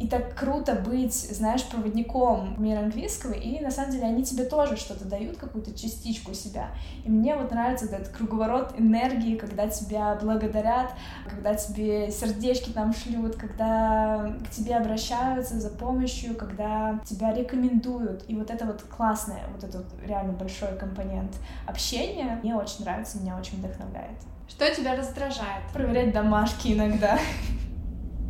и 0.00 0.08
так 0.08 0.34
круто 0.34 0.74
быть, 0.74 1.14
знаешь, 1.14 1.64
проводником 1.64 2.60
мира 2.62 2.80
английского, 2.80 3.32
и 3.32 3.60
на 3.60 3.70
самом 3.70 3.92
деле 3.92 4.04
они 4.04 4.24
тебе 4.24 4.44
тоже 4.44 4.76
что-то 4.76 5.04
дают, 5.04 5.36
какую-то 5.36 5.72
частичку 5.72 6.34
себя. 6.34 6.70
И 7.04 7.10
мне 7.10 7.36
вот 7.36 7.52
нравится 7.52 7.86
этот 7.86 8.08
круговорот 8.08 8.74
энергии, 8.76 9.36
когда 9.36 9.68
тебя 9.68 10.18
благодарят, 10.20 10.90
когда 11.28 11.54
тебе 11.54 12.10
сердечки 12.10 12.70
там 12.70 12.92
шлют, 12.92 13.36
когда 13.36 14.36
к 14.44 14.50
тебе 14.50 14.76
обращаются 14.76 15.60
за 15.60 15.70
помощью, 15.70 16.34
когда 16.34 16.98
тебя 17.04 17.32
рекомендуют. 17.32 18.24
И 18.26 18.34
вот 18.34 18.50
это 18.50 18.66
вот 18.66 18.82
классное, 18.82 19.42
вот 19.54 19.62
этот 19.62 19.86
реально 20.04 20.32
большой 20.32 20.76
компонент 20.76 21.32
общения 21.66 22.40
мне 22.42 22.56
очень 22.56 22.84
нравится, 22.84 23.18
меня 23.18 23.36
очень 23.36 23.58
вдохновляет. 23.58 24.18
Что 24.48 24.74
тебя 24.74 24.96
раздражает? 24.96 25.62
Проверять 25.72 26.12
домашки 26.12 26.72
иногда. 26.72 27.18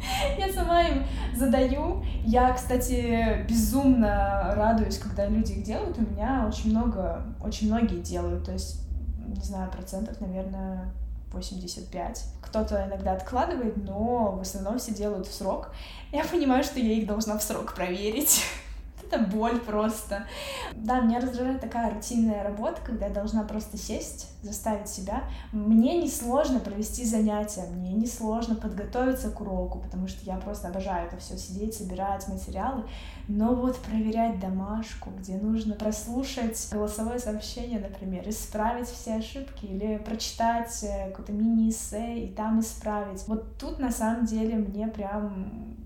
Я 0.39 0.53
сама 0.53 0.83
им 0.83 1.05
задаю. 1.35 2.05
Я, 2.25 2.53
кстати, 2.53 3.45
безумно 3.49 4.53
радуюсь, 4.55 4.99
когда 4.99 5.27
люди 5.27 5.53
их 5.53 5.65
делают. 5.65 5.99
У 5.99 6.03
меня 6.03 6.45
очень 6.47 6.71
много, 6.71 7.23
очень 7.43 7.69
многие 7.69 8.01
делают. 8.01 8.45
То 8.45 8.53
есть, 8.53 8.81
не 9.27 9.43
знаю, 9.43 9.71
процентов, 9.71 10.21
наверное, 10.21 10.93
85. 11.33 12.25
Кто-то 12.43 12.87
иногда 12.87 13.13
откладывает, 13.13 13.77
но 13.77 14.33
в 14.33 14.41
основном 14.41 14.79
все 14.79 14.93
делают 14.93 15.27
в 15.27 15.35
срок. 15.35 15.71
Я 16.13 16.25
понимаю, 16.25 16.63
что 16.65 16.79
я 16.79 16.93
их 16.93 17.07
должна 17.07 17.39
в 17.39 17.43
срок 17.43 17.75
проверить 17.75 18.45
это 19.07 19.19
боль 19.19 19.59
просто. 19.61 20.27
Да, 20.75 21.01
меня 21.01 21.21
раздражает 21.21 21.61
такая 21.61 21.93
рутинная 21.93 22.43
работа, 22.43 22.81
когда 22.85 23.07
я 23.07 23.13
должна 23.13 23.45
просто 23.45 23.77
сесть, 23.77 24.31
заставить 24.43 24.89
себя. 24.89 25.25
Мне 25.53 26.01
не 26.01 26.09
сложно 26.09 26.61
провести 26.61 27.05
занятия, 27.05 27.67
мне 27.73 27.93
не 27.93 28.07
сложно 28.07 28.55
подготовиться 28.55 29.31
к 29.31 29.41
уроку, 29.41 29.79
потому 29.79 30.09
что 30.09 30.25
я 30.25 30.37
просто 30.37 30.69
обожаю 30.69 31.07
это 31.07 31.17
все 31.17 31.37
сидеть, 31.37 31.75
собирать 31.75 32.27
материалы. 32.29 32.85
Но 33.29 33.55
вот 33.55 33.79
проверять 33.79 34.39
домашку, 34.39 35.11
где 35.19 35.37
нужно 35.37 35.75
прослушать 35.75 36.69
голосовое 36.71 37.19
сообщение, 37.19 37.81
например, 37.81 38.29
исправить 38.29 38.89
все 38.89 39.15
ошибки 39.15 39.65
или 39.65 39.97
прочитать 39.99 40.83
э, 40.83 41.11
какой-то 41.11 41.33
мини-эссе 41.33 42.27
и 42.27 42.29
там 42.29 42.61
исправить. 42.61 43.27
Вот 43.27 43.57
тут 43.59 43.79
на 43.79 43.91
самом 43.91 44.27
деле 44.27 44.57
мне 44.57 44.89
прям 44.89 45.84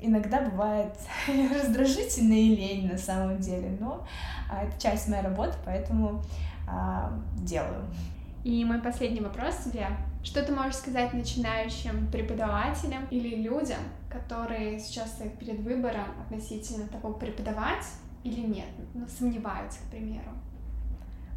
иногда 0.00 0.40
бывает 0.42 0.94
раздражительно 1.54 2.32
и 2.32 2.56
лень 2.56 2.90
на 2.90 2.98
самом 2.98 3.38
деле, 3.38 3.76
но 3.80 4.06
а, 4.50 4.64
это 4.64 4.80
часть 4.80 5.08
моей 5.08 5.22
работы, 5.22 5.54
поэтому 5.64 6.22
а, 6.68 7.12
делаю. 7.36 7.84
И 8.44 8.64
мой 8.64 8.80
последний 8.80 9.20
вопрос 9.20 9.56
тебе. 9.64 9.86
Что 10.22 10.42
ты 10.42 10.52
можешь 10.52 10.76
сказать 10.76 11.12
начинающим 11.12 12.10
преподавателям 12.10 13.06
или 13.10 13.36
людям, 13.36 13.78
которые 14.10 14.78
сейчас 14.78 15.12
стоят 15.12 15.38
перед 15.38 15.60
выбором 15.60 16.06
относительно 16.22 16.86
того, 16.88 17.14
преподавать 17.14 17.86
или 18.22 18.40
нет, 18.40 18.68
ну, 18.94 19.06
сомневаются, 19.06 19.78
к 19.80 19.90
примеру? 19.90 20.30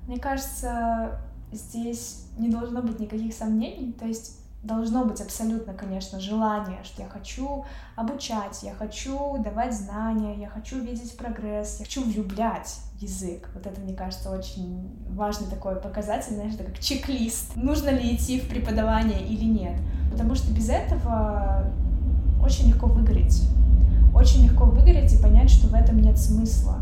Мне 0.08 0.20
кажется, 0.20 1.22
здесь 1.52 2.28
не 2.38 2.50
должно 2.50 2.82
быть 2.82 3.00
никаких 3.00 3.34
сомнений, 3.34 3.94
то 3.94 4.06
есть 4.06 4.43
должно 4.64 5.04
быть 5.04 5.20
абсолютно, 5.20 5.74
конечно, 5.74 6.20
желание, 6.22 6.80
что 6.84 7.02
я 7.02 7.10
хочу 7.10 7.66
обучать, 7.98 8.64
я 8.64 8.74
хочу 8.74 9.38
давать 9.44 9.76
знания, 9.76 10.36
я 10.40 10.48
хочу 10.48 10.80
видеть 10.80 11.18
прогресс, 11.18 11.80
я 11.80 11.86
хочу 11.86 12.04
влюблять 12.04 12.80
язык. 13.00 13.50
Вот 13.54 13.68
это, 13.68 13.82
мне 13.82 13.94
кажется, 13.94 14.32
очень 14.32 14.90
важный 15.10 15.50
такой 15.50 15.76
показатель, 15.76 16.34
знаешь, 16.36 16.54
это 16.54 16.64
как 16.64 16.80
чек-лист. 16.80 17.58
Нужно 17.58 17.90
ли 17.90 18.16
идти 18.16 18.40
в 18.40 18.48
преподавание 18.48 19.22
или 19.22 19.44
нет. 19.44 19.78
Потому 20.12 20.34
что 20.36 20.54
без 20.54 20.70
этого 20.70 21.66
очень 22.42 22.70
легко 22.70 22.88
выгореть. 22.88 23.44
Очень 24.16 24.46
легко 24.46 24.64
выгореть 24.64 25.14
и 25.14 25.22
понять, 25.22 25.50
что 25.50 25.68
в 25.68 25.74
этом 25.74 26.00
нет 26.00 26.18
смысла. 26.18 26.78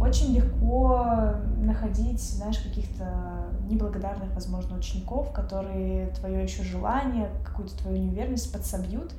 Очень 0.00 0.34
легко 0.34 1.34
находить, 1.58 2.20
знаешь, 2.20 2.58
каких-то 2.58 3.50
неблагодарных, 3.70 4.34
возможно, 4.34 4.76
учеников, 4.76 5.32
которые 5.32 6.08
твое 6.08 6.42
еще 6.42 6.62
желание, 6.62 7.30
какую-то 7.44 7.76
твою 7.78 7.98
неуверенность 7.98 8.52
подсобьют, 8.52 9.12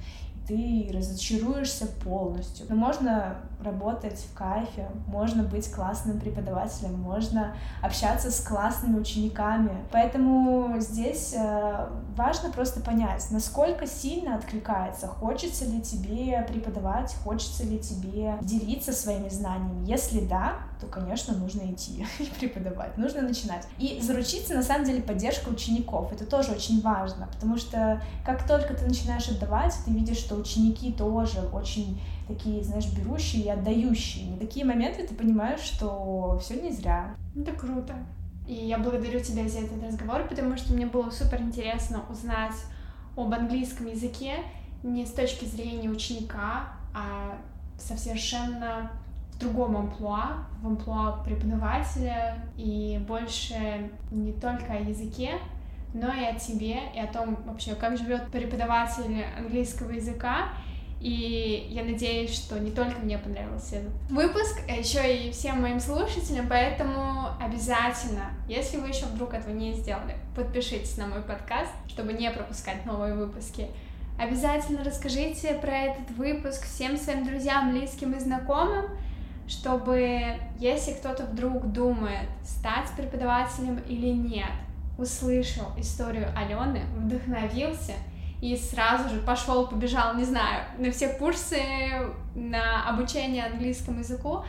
ты 0.47 0.91
разочаруешься 0.93 1.87
полностью. 2.03 2.65
Но 2.67 2.75
можно 2.75 3.37
работать 3.63 4.19
в 4.19 4.33
кайфе, 4.35 4.89
можно 5.07 5.43
быть 5.43 5.71
классным 5.71 6.19
преподавателем, 6.19 6.99
можно 6.99 7.55
общаться 7.81 8.31
с 8.31 8.41
классными 8.41 8.99
учениками. 8.99 9.85
Поэтому 9.91 10.75
здесь 10.79 11.33
э, 11.37 11.87
важно 12.17 12.51
просто 12.51 12.81
понять, 12.81 13.25
насколько 13.31 13.85
сильно 13.87 14.35
откликается, 14.35 15.07
хочется 15.07 15.65
ли 15.65 15.81
тебе 15.81 16.45
преподавать, 16.47 17.15
хочется 17.23 17.63
ли 17.63 17.79
тебе 17.79 18.35
делиться 18.41 18.93
своими 18.93 19.29
знаниями. 19.29 19.85
Если 19.85 20.25
да, 20.25 20.55
то, 20.81 20.87
конечно, 20.87 21.35
нужно 21.35 21.71
идти 21.71 22.05
и 22.19 22.25
преподавать, 22.25 22.97
нужно 22.97 23.21
начинать. 23.21 23.67
И 23.77 24.01
заручиться, 24.01 24.55
на 24.55 24.63
самом 24.63 24.85
деле, 24.85 25.01
поддержкой 25.01 25.53
учеников. 25.53 26.11
Это 26.11 26.25
тоже 26.25 26.51
очень 26.51 26.81
важно, 26.81 27.27
потому 27.27 27.57
что 27.57 28.01
как 28.25 28.47
только 28.47 28.73
ты 28.73 28.85
начинаешь 28.85 29.29
отдавать, 29.29 29.75
ты 29.85 29.91
видишь, 29.91 30.17
что 30.17 30.35
ученики 30.35 30.91
тоже 30.91 31.39
очень 31.53 32.01
такие, 32.27 32.63
знаешь, 32.63 32.87
берущие 32.87 33.43
и 33.43 33.49
отдающие. 33.49 34.35
И 34.35 34.39
такие 34.39 34.65
моменты 34.65 35.07
ты 35.07 35.13
понимаешь, 35.13 35.61
что 35.61 36.39
все 36.41 36.55
не 36.59 36.71
зря. 36.71 37.15
Это 37.35 37.51
круто. 37.51 37.95
И 38.47 38.53
я 38.53 38.79
благодарю 38.79 39.19
тебя 39.19 39.47
за 39.47 39.59
этот 39.59 39.83
разговор, 39.83 40.27
потому 40.27 40.57
что 40.57 40.73
мне 40.73 40.85
было 40.85 41.09
супер 41.11 41.41
интересно 41.41 42.01
узнать 42.09 42.55
об 43.15 43.33
английском 43.33 43.87
языке 43.87 44.39
не 44.83 45.05
с 45.05 45.11
точки 45.11 45.45
зрения 45.45 45.89
ученика, 45.89 46.69
а 46.93 47.37
со 47.77 47.97
совершенно 47.97 48.91
другом 49.41 49.75
амплуа, 49.75 50.45
в 50.61 50.67
амплуа 50.67 51.21
преподавателя, 51.25 52.37
и 52.57 53.03
больше 53.07 53.91
не 54.11 54.31
только 54.33 54.73
о 54.73 54.77
языке, 54.77 55.31
но 55.93 56.13
и 56.13 56.23
о 56.23 56.35
тебе, 56.35 56.77
и 56.95 56.99
о 56.99 57.07
том 57.07 57.37
вообще, 57.45 57.75
как 57.75 57.97
живет 57.97 58.29
преподаватель 58.31 59.25
английского 59.37 59.91
языка. 59.91 60.49
И 61.01 61.67
я 61.71 61.83
надеюсь, 61.83 62.31
что 62.31 62.59
не 62.59 62.69
только 62.69 62.99
мне 62.99 63.17
понравился 63.17 63.77
этот 63.77 63.91
выпуск, 64.11 64.61
а 64.69 64.73
еще 64.73 65.27
и 65.27 65.31
всем 65.31 65.59
моим 65.59 65.79
слушателям, 65.79 66.47
поэтому 66.47 67.29
обязательно, 67.39 68.29
если 68.47 68.77
вы 68.77 68.89
еще 68.89 69.07
вдруг 69.07 69.33
этого 69.33 69.51
не 69.51 69.73
сделали, 69.73 70.15
подпишитесь 70.35 70.97
на 70.97 71.07
мой 71.07 71.23
подкаст, 71.23 71.71
чтобы 71.87 72.13
не 72.13 72.29
пропускать 72.29 72.85
новые 72.85 73.15
выпуски. 73.15 73.67
Обязательно 74.19 74.83
расскажите 74.83 75.55
про 75.55 75.75
этот 75.75 76.11
выпуск 76.11 76.65
всем 76.65 76.95
своим 76.95 77.25
друзьям, 77.25 77.71
близким 77.71 78.11
и 78.11 78.19
знакомым, 78.19 78.85
чтобы, 79.47 80.37
если 80.59 80.93
кто-то 80.93 81.23
вдруг 81.23 81.71
думает, 81.71 82.29
стать 82.43 82.89
преподавателем 82.95 83.79
или 83.87 84.07
нет, 84.07 84.51
услышал 84.97 85.65
историю 85.77 86.27
Алены, 86.35 86.81
вдохновился 86.97 87.93
и 88.41 88.55
сразу 88.55 89.09
же 89.09 89.21
пошел, 89.21 89.67
побежал, 89.67 90.15
не 90.15 90.25
знаю, 90.25 90.65
на 90.77 90.91
все 90.91 91.09
курсы, 91.09 91.61
на 92.33 92.89
обучение 92.89 93.45
английскому 93.45 93.99
языку 93.99 94.43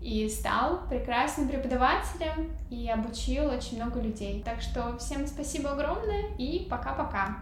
и 0.00 0.28
стал 0.28 0.86
прекрасным 0.88 1.48
преподавателем 1.48 2.52
и 2.70 2.88
обучил 2.88 3.48
очень 3.48 3.82
много 3.82 4.00
людей. 4.00 4.42
Так 4.44 4.60
что 4.60 4.96
всем 4.98 5.26
спасибо 5.26 5.72
огромное 5.72 6.26
и 6.38 6.66
пока-пока. 6.70 7.38